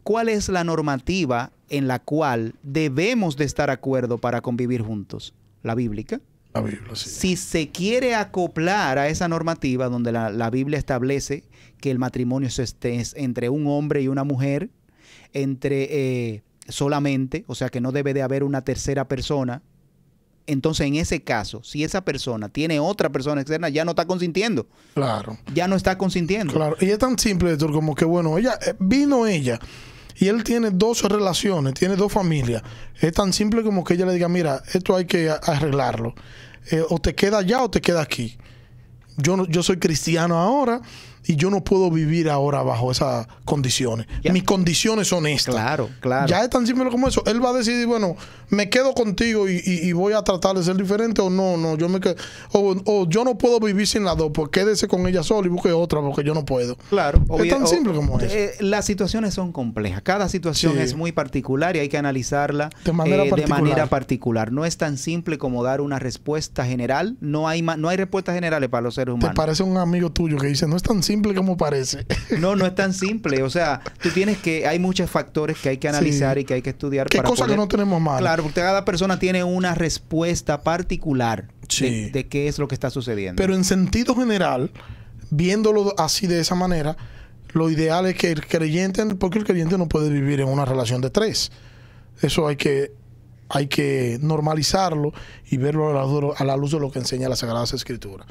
[0.06, 5.34] ¿cuál es la normativa en la cual debemos de estar de acuerdo para convivir juntos?
[5.64, 6.22] La bíblica.
[6.53, 7.10] La Biblia, sí.
[7.10, 11.43] Si se quiere acoplar a esa normativa donde la, la Biblia establece
[11.82, 14.70] que el matrimonio es, este- es entre un hombre y una mujer,
[15.34, 15.88] entre
[16.36, 19.62] eh, solamente, o sea que no debe de haber una tercera persona,
[20.47, 24.68] entonces en ese caso, si esa persona tiene otra persona externa, ya no está consintiendo,
[24.93, 25.38] Claro.
[25.53, 26.53] ya no está consintiendo.
[26.53, 29.60] Claro, y es tan simple, Héctor, como que bueno, ella eh, vino ella
[30.16, 32.63] y él tiene dos relaciones, tiene dos familias.
[32.99, 36.16] Es tan simple como que ella le diga, mira, esto hay que arreglarlo.
[36.72, 38.38] Eh, o te queda allá o te queda aquí.
[39.18, 40.82] Yo, yo soy cristiano ahora
[41.28, 44.08] y yo no puedo vivir ahora bajo esas condiciones.
[44.32, 45.56] Mis condiciones son estas.
[45.56, 46.28] Claro, claro.
[46.28, 47.24] Ya es tan simple como eso.
[47.26, 48.16] Él va a decidir, bueno,
[48.50, 51.78] me quedo contigo y, y- y voy a tratar de ser diferente o no, no,
[51.78, 52.16] yo me quedo.
[52.52, 55.50] O, o yo no puedo vivir sin las dos, pues quédese con ella sola y
[55.50, 56.78] busque otra porque yo no puedo.
[56.90, 57.20] Claro.
[57.24, 58.34] Es obvia- tan o- simple como eso.
[58.36, 60.02] eh, las situaciones son complejas.
[60.04, 60.80] Cada situación Sí.
[60.80, 64.52] es muy particular y hay que analizarla De manera eh, de manera particular.
[64.52, 67.18] No es tan simple como dar una respuesta general.
[67.22, 69.36] No hay, no hay respuestas generales para los seres Te humanos.
[69.36, 72.05] parece un amigo tuyo que dice, no es tan simple como parece.
[72.39, 73.43] No, no es tan simple.
[73.43, 74.68] O sea, tú tienes que...
[74.68, 76.41] Hay muchos factores que hay que analizar Sí.
[76.41, 78.20] y que hay que estudiar ¿Qué para cosa que no tenemos mal?
[78.20, 82.05] Claro, porque cada persona tiene una respuesta particular Sí.
[82.05, 83.41] de, de qué es lo que está sucediendo.
[83.41, 84.72] Pero en sentido general,
[85.30, 86.97] viéndolo así de esa manera,
[87.53, 91.01] lo ideal es que el creyente, porque el creyente no puede vivir en una relación
[91.01, 91.51] de tres.
[92.22, 92.91] Eso hay que,
[93.49, 95.13] hay que normalizarlo
[95.49, 98.28] y verlo a la, luz- a la luz de lo que enseña las Sagradas Escrituras.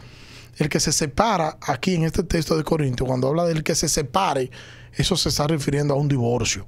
[0.57, 3.89] El que se separa aquí en este texto de Corintios, cuando habla del que se
[3.89, 4.51] separe,
[4.93, 6.67] eso se está refiriendo a un divorcio.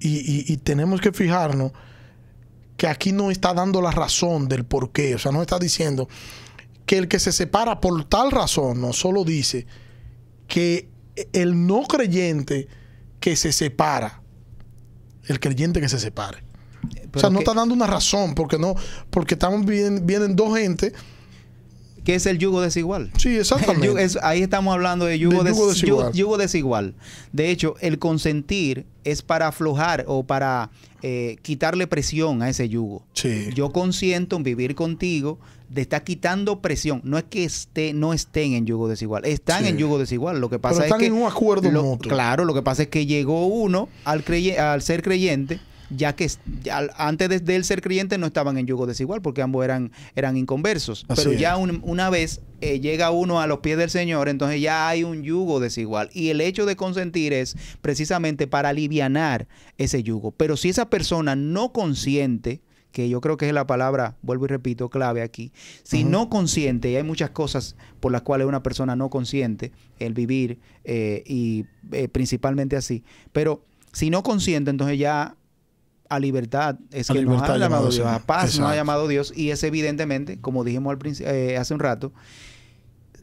[0.00, 1.72] Y, y- y tenemos que fijarnos
[2.76, 5.14] que aquí no está dando la razón del por qué.
[5.14, 6.08] O sea, no está diciendo
[6.84, 9.66] que el que se separa por tal razón, no solo dice
[10.48, 10.90] que
[11.32, 12.68] el no creyente
[13.20, 14.20] que se separa,
[15.26, 16.42] el creyente que se separe.
[17.14, 18.74] o sea, no que- está dando una razón, porque no,
[19.08, 20.92] porque estamos bien, vienen dos gente
[22.04, 23.10] ¿Qué es el yugo desigual?
[23.16, 23.86] Sí, exactamente.
[23.86, 26.12] El yugo- es- ahí estamos hablando de yugo, De yugo des- desigual.
[26.12, 26.94] yugo- desigual.
[27.32, 30.70] De hecho, el consentir es para aflojar o para
[31.02, 33.04] eh, quitarle presión a ese yugo.
[33.14, 33.48] Sí.
[33.54, 35.38] Yo consiento en vivir contigo,
[35.68, 37.00] de estar quitando presión.
[37.04, 39.70] No es que esté, no estén en yugo desigual, están Sí.
[39.70, 40.40] en yugo desigual.
[40.40, 42.10] Lo que pasa Pero están es que en un acuerdo lo- mutuo.
[42.12, 45.58] Claro, lo que pasa es que llegó uno al, creye- al ser creyente,
[45.90, 46.28] ya que
[46.62, 49.92] ya antes de, de él ser creyente no estaban en yugo desigual, porque ambos eran,
[50.16, 51.04] eran inconversos.
[51.08, 51.40] Así Pero es.
[51.40, 55.04] ya un- una vez eh, llega uno a los pies del Señor, entonces ya hay
[55.04, 56.08] un yugo desigual.
[56.14, 59.46] Y el hecho de consentir es precisamente para alivianar
[59.78, 60.30] ese yugo.
[60.32, 62.60] Pero si esa persona no consiente,
[62.92, 65.50] que yo creo que es la palabra, vuelvo y repito, clave aquí.
[65.82, 70.14] Si no consiente, y hay muchas cosas por las cuales una persona no consiente, el
[70.14, 75.34] vivir eh, y eh, principalmente así, pero si no consiente, entonces ya
[76.14, 78.76] a libertad es A que nos libertad ha llamado Dios, a paz nos ha Exacto.
[78.76, 82.12] llamado Dios y es evidentemente, como dijimos al eh, hace un rato,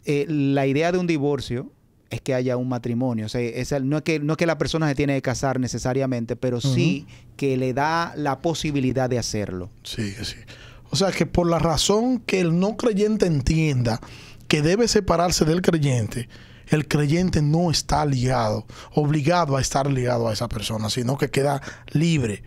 [0.05, 1.71] eh, la idea de un divorcio
[2.09, 3.25] es que haya un matrimonio.
[3.27, 5.21] O sea, es el- no, es que, no es que la persona se tiene que
[5.21, 9.69] casar necesariamente, pero sí que le da la posibilidad de hacerlo.
[9.83, 10.35] Sí, sí.
[10.89, 14.01] O sea que por la razón que el no creyente entienda
[14.49, 16.27] que debe separarse del creyente,
[16.67, 21.61] el creyente no está ligado, obligado a estar ligado a esa persona, sino que queda
[21.93, 22.43] libre.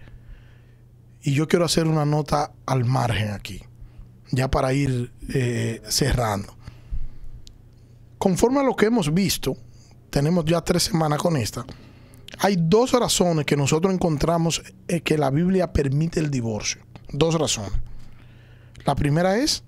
[1.25, 3.61] Y yo quiero hacer una nota al margen aquí,
[4.31, 6.55] ya para ir eh, cerrando.
[8.19, 9.57] Conforme a lo que hemos visto,
[10.11, 11.65] tenemos ya tres semanas con esta,
[12.39, 16.83] hay dos razones que nosotros encontramos eh, que la Biblia permite el divorcio.
[17.11, 17.73] Dos razones.
[18.85, 19.63] La primera es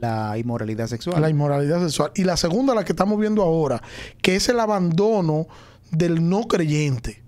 [0.00, 1.20] La inmoralidad sexual.
[1.20, 2.12] la inmoralidad sexual.
[2.14, 3.82] Y la segunda, la que estamos viendo ahora,
[4.22, 5.48] que es el abandono
[5.90, 7.22] del no creyente.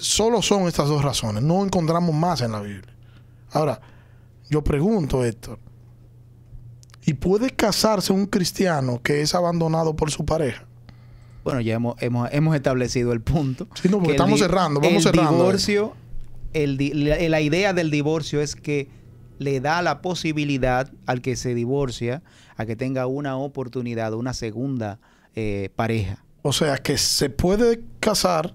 [0.00, 1.42] Solo son estas dos razones.
[1.42, 2.94] No encontramos más en la Biblia.
[3.52, 3.80] Ahora,
[4.48, 5.58] yo pregunto, Héctor,
[7.04, 10.64] ¿y puede casarse un cristiano que es abandonado por su pareja?
[11.44, 13.66] Bueno, ya hemos, hemos, hemos establecido el punto.
[13.74, 15.32] Sí, no, porque estamos cerrando, vamos el cerrando.
[15.38, 15.94] Divorcio,
[16.52, 18.88] el di- la, la idea del divorcio es que
[19.38, 22.22] le da la posibilidad al que se divorcia
[22.56, 24.98] a que tenga una oportunidad, una segunda
[25.34, 26.22] eh, pareja.
[26.42, 28.52] O sea, que se puede casar,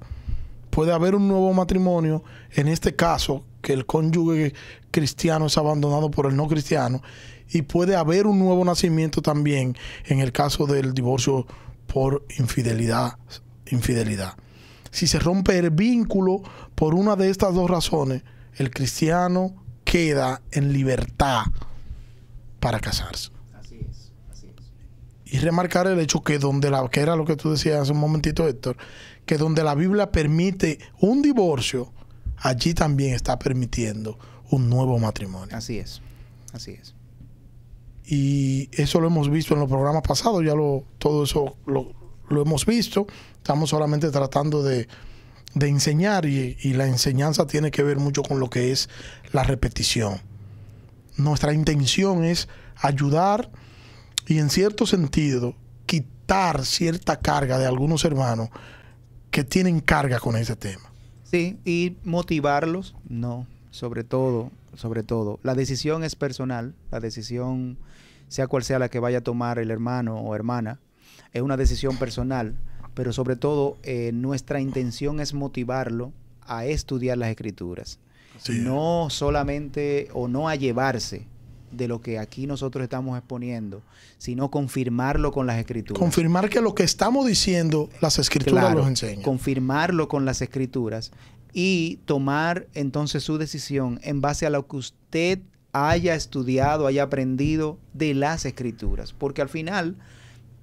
[0.76, 2.22] puede haber un nuevo matrimonio,
[2.52, 4.54] en este caso, que el cónyuge
[4.92, 7.02] cristiano es abandonado por el no cristiano,
[7.50, 11.48] y puede haber un nuevo nacimiento también en el caso del divorcio
[11.88, 13.18] por infidelidad.
[13.68, 14.34] infidelidad.
[14.92, 16.42] Si se rompe el vínculo
[16.76, 18.24] por una de estas dos razones,
[18.56, 19.56] el cristiano
[19.86, 21.46] queda en libertad
[22.60, 25.34] para casarse Así es, así es.
[25.34, 28.00] y remarcar el hecho que donde la que era lo que tú decías hace un
[28.00, 28.76] momentito Héctor
[29.26, 31.92] que donde la Biblia permite un divorcio
[32.38, 34.18] allí también está permitiendo
[34.52, 35.56] un nuevo matrimonio.
[35.56, 36.02] Así es,
[36.54, 36.94] así es.
[38.06, 41.92] y eso lo hemos visto en los programas pasados ya lo todo eso lo,
[42.30, 43.08] lo hemos visto.
[43.38, 44.88] Estamos solamente tratando de,
[45.54, 48.90] de enseñar y, y la enseñanza tiene que ver mucho con lo que es
[49.32, 50.20] la repetición.
[51.18, 52.48] Nuestra intención es
[52.78, 53.50] ayudar
[54.28, 55.56] y en cierto sentido
[55.86, 58.50] quitar cierta carga de algunos hermanos
[59.36, 60.90] que tienen carga con ese tema.
[61.26, 65.42] Sí, y motivarlos, no, sobre todo, sobre todo.
[65.44, 67.78] La decisión es personal, la decisión,
[68.30, 70.80] sea cual sea la que vaya a tomar el hermano o hermana,
[71.34, 72.56] es una decisión personal,
[72.94, 76.14] pero sobre todo eh, nuestra intención es motivarlo
[76.48, 78.00] a estudiar las escrituras.
[78.38, 78.60] Sí.
[78.60, 81.28] No solamente o no a llevarse
[81.72, 83.82] de lo que aquí nosotros estamos exponiendo,
[84.18, 86.00] sino confirmarlo con las escrituras.
[86.00, 89.24] Confirmar que lo que estamos diciendo, las escrituras Claro, los enseñan.
[89.24, 91.12] confirmarlo con las escrituras
[91.54, 95.40] y tomar entonces su decisión en base a lo que usted
[95.72, 99.14] haya estudiado, haya aprendido de las escrituras.
[99.14, 99.98] Porque al final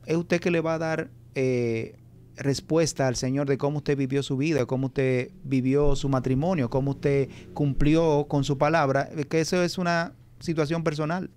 [0.06, 1.96] es usted que le va a dar eh,
[2.36, 6.92] respuesta al Señor de cómo usted vivió su vida, cómo usted vivió su matrimonio, cómo
[6.92, 10.12] usted cumplió con su palabra, que eso es una
[10.42, 11.30] situación personal.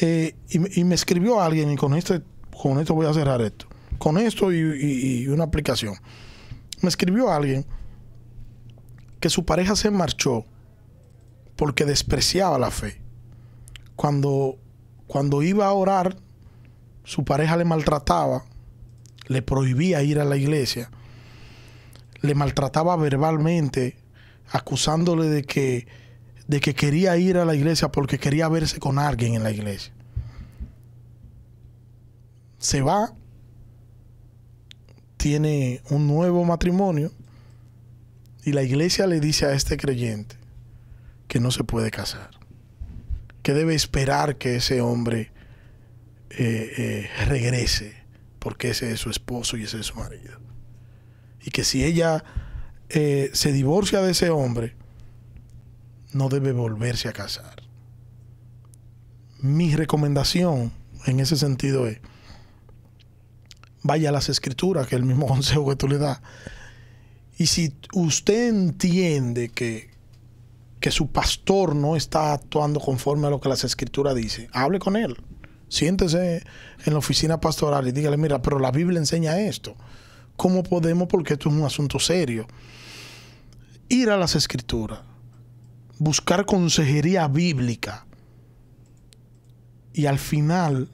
[0.00, 2.22] Eh, y, me- escribió alguien, y con, este,
[2.60, 3.66] con esto voy a cerrar esto.
[3.98, 5.94] Con esto y, y- y una aplicación.
[6.80, 7.64] Me escribió alguien
[9.20, 10.44] que su pareja se marchó
[11.56, 13.00] porque despreciaba la fe.
[13.96, 14.58] Cuando,
[15.06, 16.16] cuando iba a orar,
[17.04, 18.44] su pareja le maltrataba,
[19.28, 20.90] le prohibía ir a la iglesia,
[22.20, 23.96] le maltrataba verbalmente,
[24.50, 25.86] acusándole de que,
[26.46, 29.92] de que quería ir a la iglesia porque quería verse con alguien en la iglesia.
[32.58, 33.14] Se va,
[35.16, 37.12] tiene un nuevo matrimonio
[38.44, 40.36] y la iglesia le dice a este creyente
[41.28, 42.30] que no se puede casar.
[43.42, 45.30] que debe esperar que ese hombre
[46.30, 47.94] eh, eh, regrese,
[48.38, 50.40] porque ese es su esposo y ese es su marido.
[51.42, 52.24] Y que si ella
[52.88, 54.76] eh, se divorcia de ese hombre,
[56.14, 57.62] no debe volverse a casar.
[59.40, 60.72] Mi recomendación
[61.06, 62.00] en ese sentido es,
[63.82, 66.20] vaya a las escrituras, que es el mismo consejo que tú le das.
[67.36, 69.90] Y si usted entiende que,
[70.80, 74.96] que su pastor no está actuando conforme a lo que las escrituras dicen, hable con
[74.96, 75.16] él.
[75.68, 76.44] Siéntese
[76.84, 79.74] en la oficina pastoral y dígale, mira, pero la Biblia enseña esto.
[80.36, 81.08] ¿Cómo podemos?
[81.08, 82.46] Porque esto es un asunto serio.
[83.88, 85.00] Ir a las escrituras,
[85.98, 88.06] buscar consejería bíblica
[89.92, 90.88] y al final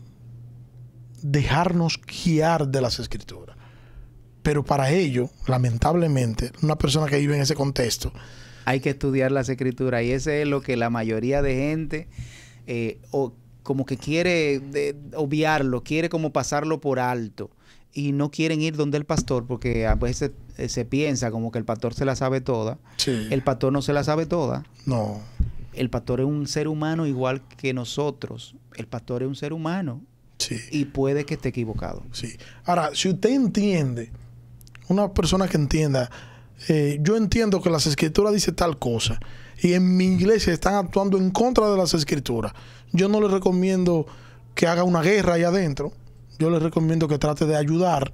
[1.22, 3.56] dejarnos guiar de las escrituras.
[4.42, 8.12] Pero para ello, lamentablemente, una persona que vive en ese contexto...
[8.66, 12.08] Hay que estudiar las escrituras y ese es lo que la mayoría de gente
[12.66, 14.60] eh, o como que quiere
[15.14, 17.50] obviarlo, quiere como pasarlo por alto
[17.92, 21.58] y no quieren ir donde el pastor porque a veces eh, se piensa como que
[21.58, 22.78] el pastor se la sabe toda.
[23.06, 24.64] El pastor no se la sabe toda.
[24.86, 25.20] No.
[25.72, 28.54] El pastor es un ser humano igual que nosotros.
[28.76, 30.02] El pastor es un ser humano
[30.70, 32.02] y puede que esté equivocado.
[32.12, 32.36] Sí.
[32.64, 34.10] Ahora, si usted entiende,
[34.88, 36.10] una persona que entienda,
[36.68, 39.18] eh, yo entiendo que las escrituras dicen tal cosa
[39.62, 42.52] y en mi iglesia están actuando en contra de las escrituras.
[42.92, 44.06] Yo no le recomiendo
[44.54, 45.92] que haga una guerra allá adentro.
[46.40, 48.10] Yo le recomiendo que trate de ayudar.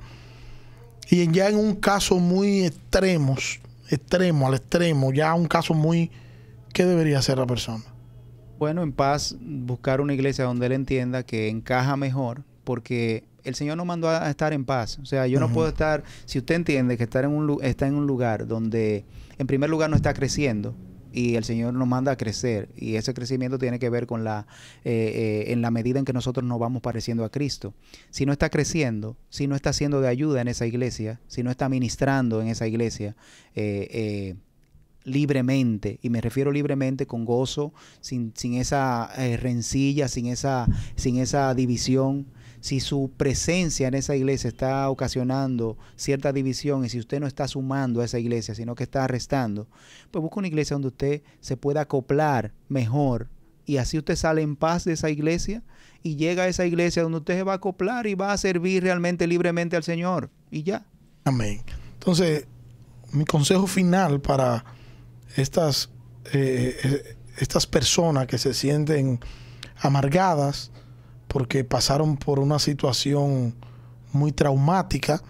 [1.08, 6.10] Y ya en un caso muy extremos, extremo al extremo, ya un caso muy...
[6.72, 7.84] ¿Qué debería hacer la persona?
[8.58, 13.76] Bueno, en paz, buscar una iglesia donde él entienda que encaja mejor, porque el Señor
[13.76, 14.98] nos mandó a estar en paz.
[15.00, 17.94] O sea, yo no puedo estar, si usted entiende que estar en un, está en
[17.94, 19.04] un lugar donde,
[19.38, 20.74] en primer lugar, no está creciendo,
[21.16, 24.46] y el Señor nos manda a crecer y ese crecimiento tiene que ver con la
[24.84, 27.72] eh, eh, en la medida en que nosotros nos vamos pareciendo a Cristo.
[28.10, 31.50] Si no está creciendo, si no está siendo de ayuda en esa iglesia, si no
[31.50, 33.16] está ministrando en esa iglesia,
[33.54, 34.36] eh,
[35.06, 41.18] libremente, y me refiero libremente con gozo, sin, sin esa eh, rencilla, sin esa, sin
[41.18, 42.26] esa división.
[42.66, 47.46] Si su presencia en esa iglesia está ocasionando cierta división y si usted no está
[47.46, 49.68] sumando a esa iglesia, sino que está restando,
[50.10, 53.28] pues busca una iglesia donde usted se pueda acoplar mejor
[53.66, 55.62] y así usted sale en paz de esa iglesia
[56.02, 58.82] y llega a esa iglesia donde usted se va a acoplar y va a servir
[58.82, 60.84] realmente libremente al Señor y ya.
[61.22, 61.62] Amén.
[61.92, 62.48] Entonces,
[63.12, 64.64] mi consejo final para
[65.36, 65.88] estas,
[66.32, 69.20] eh, eh, estas personas que se sienten
[69.76, 70.72] amargadas
[71.28, 73.54] porque pasaron por una situación
[74.12, 75.22] muy traumática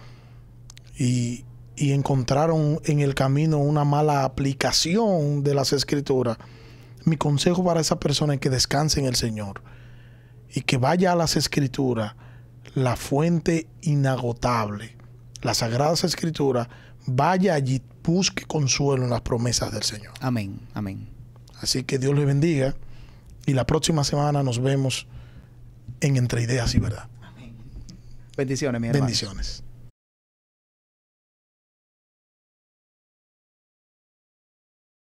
[0.99, 1.45] y,
[1.77, 6.39] y encontraron en el camino una mala aplicación de las escrituras,
[7.05, 9.63] mi consejo para esa persona es que descanse en el Señor
[10.53, 12.15] y que vaya a las escrituras,
[12.75, 14.97] la fuente inagotable,
[15.43, 16.69] las sagradas escrituras,
[17.07, 20.15] vaya allí, busque consuelo en las promesas del Señor.
[20.21, 21.09] Amén, amén.
[21.61, 22.75] Así que Dios le bendiga
[23.47, 25.07] y la próxima semana nos vemos
[26.01, 27.09] en Entre Ideas y Verdad.
[28.37, 29.05] Bendiciones, mi hermano.
[29.05, 29.63] Bendiciones.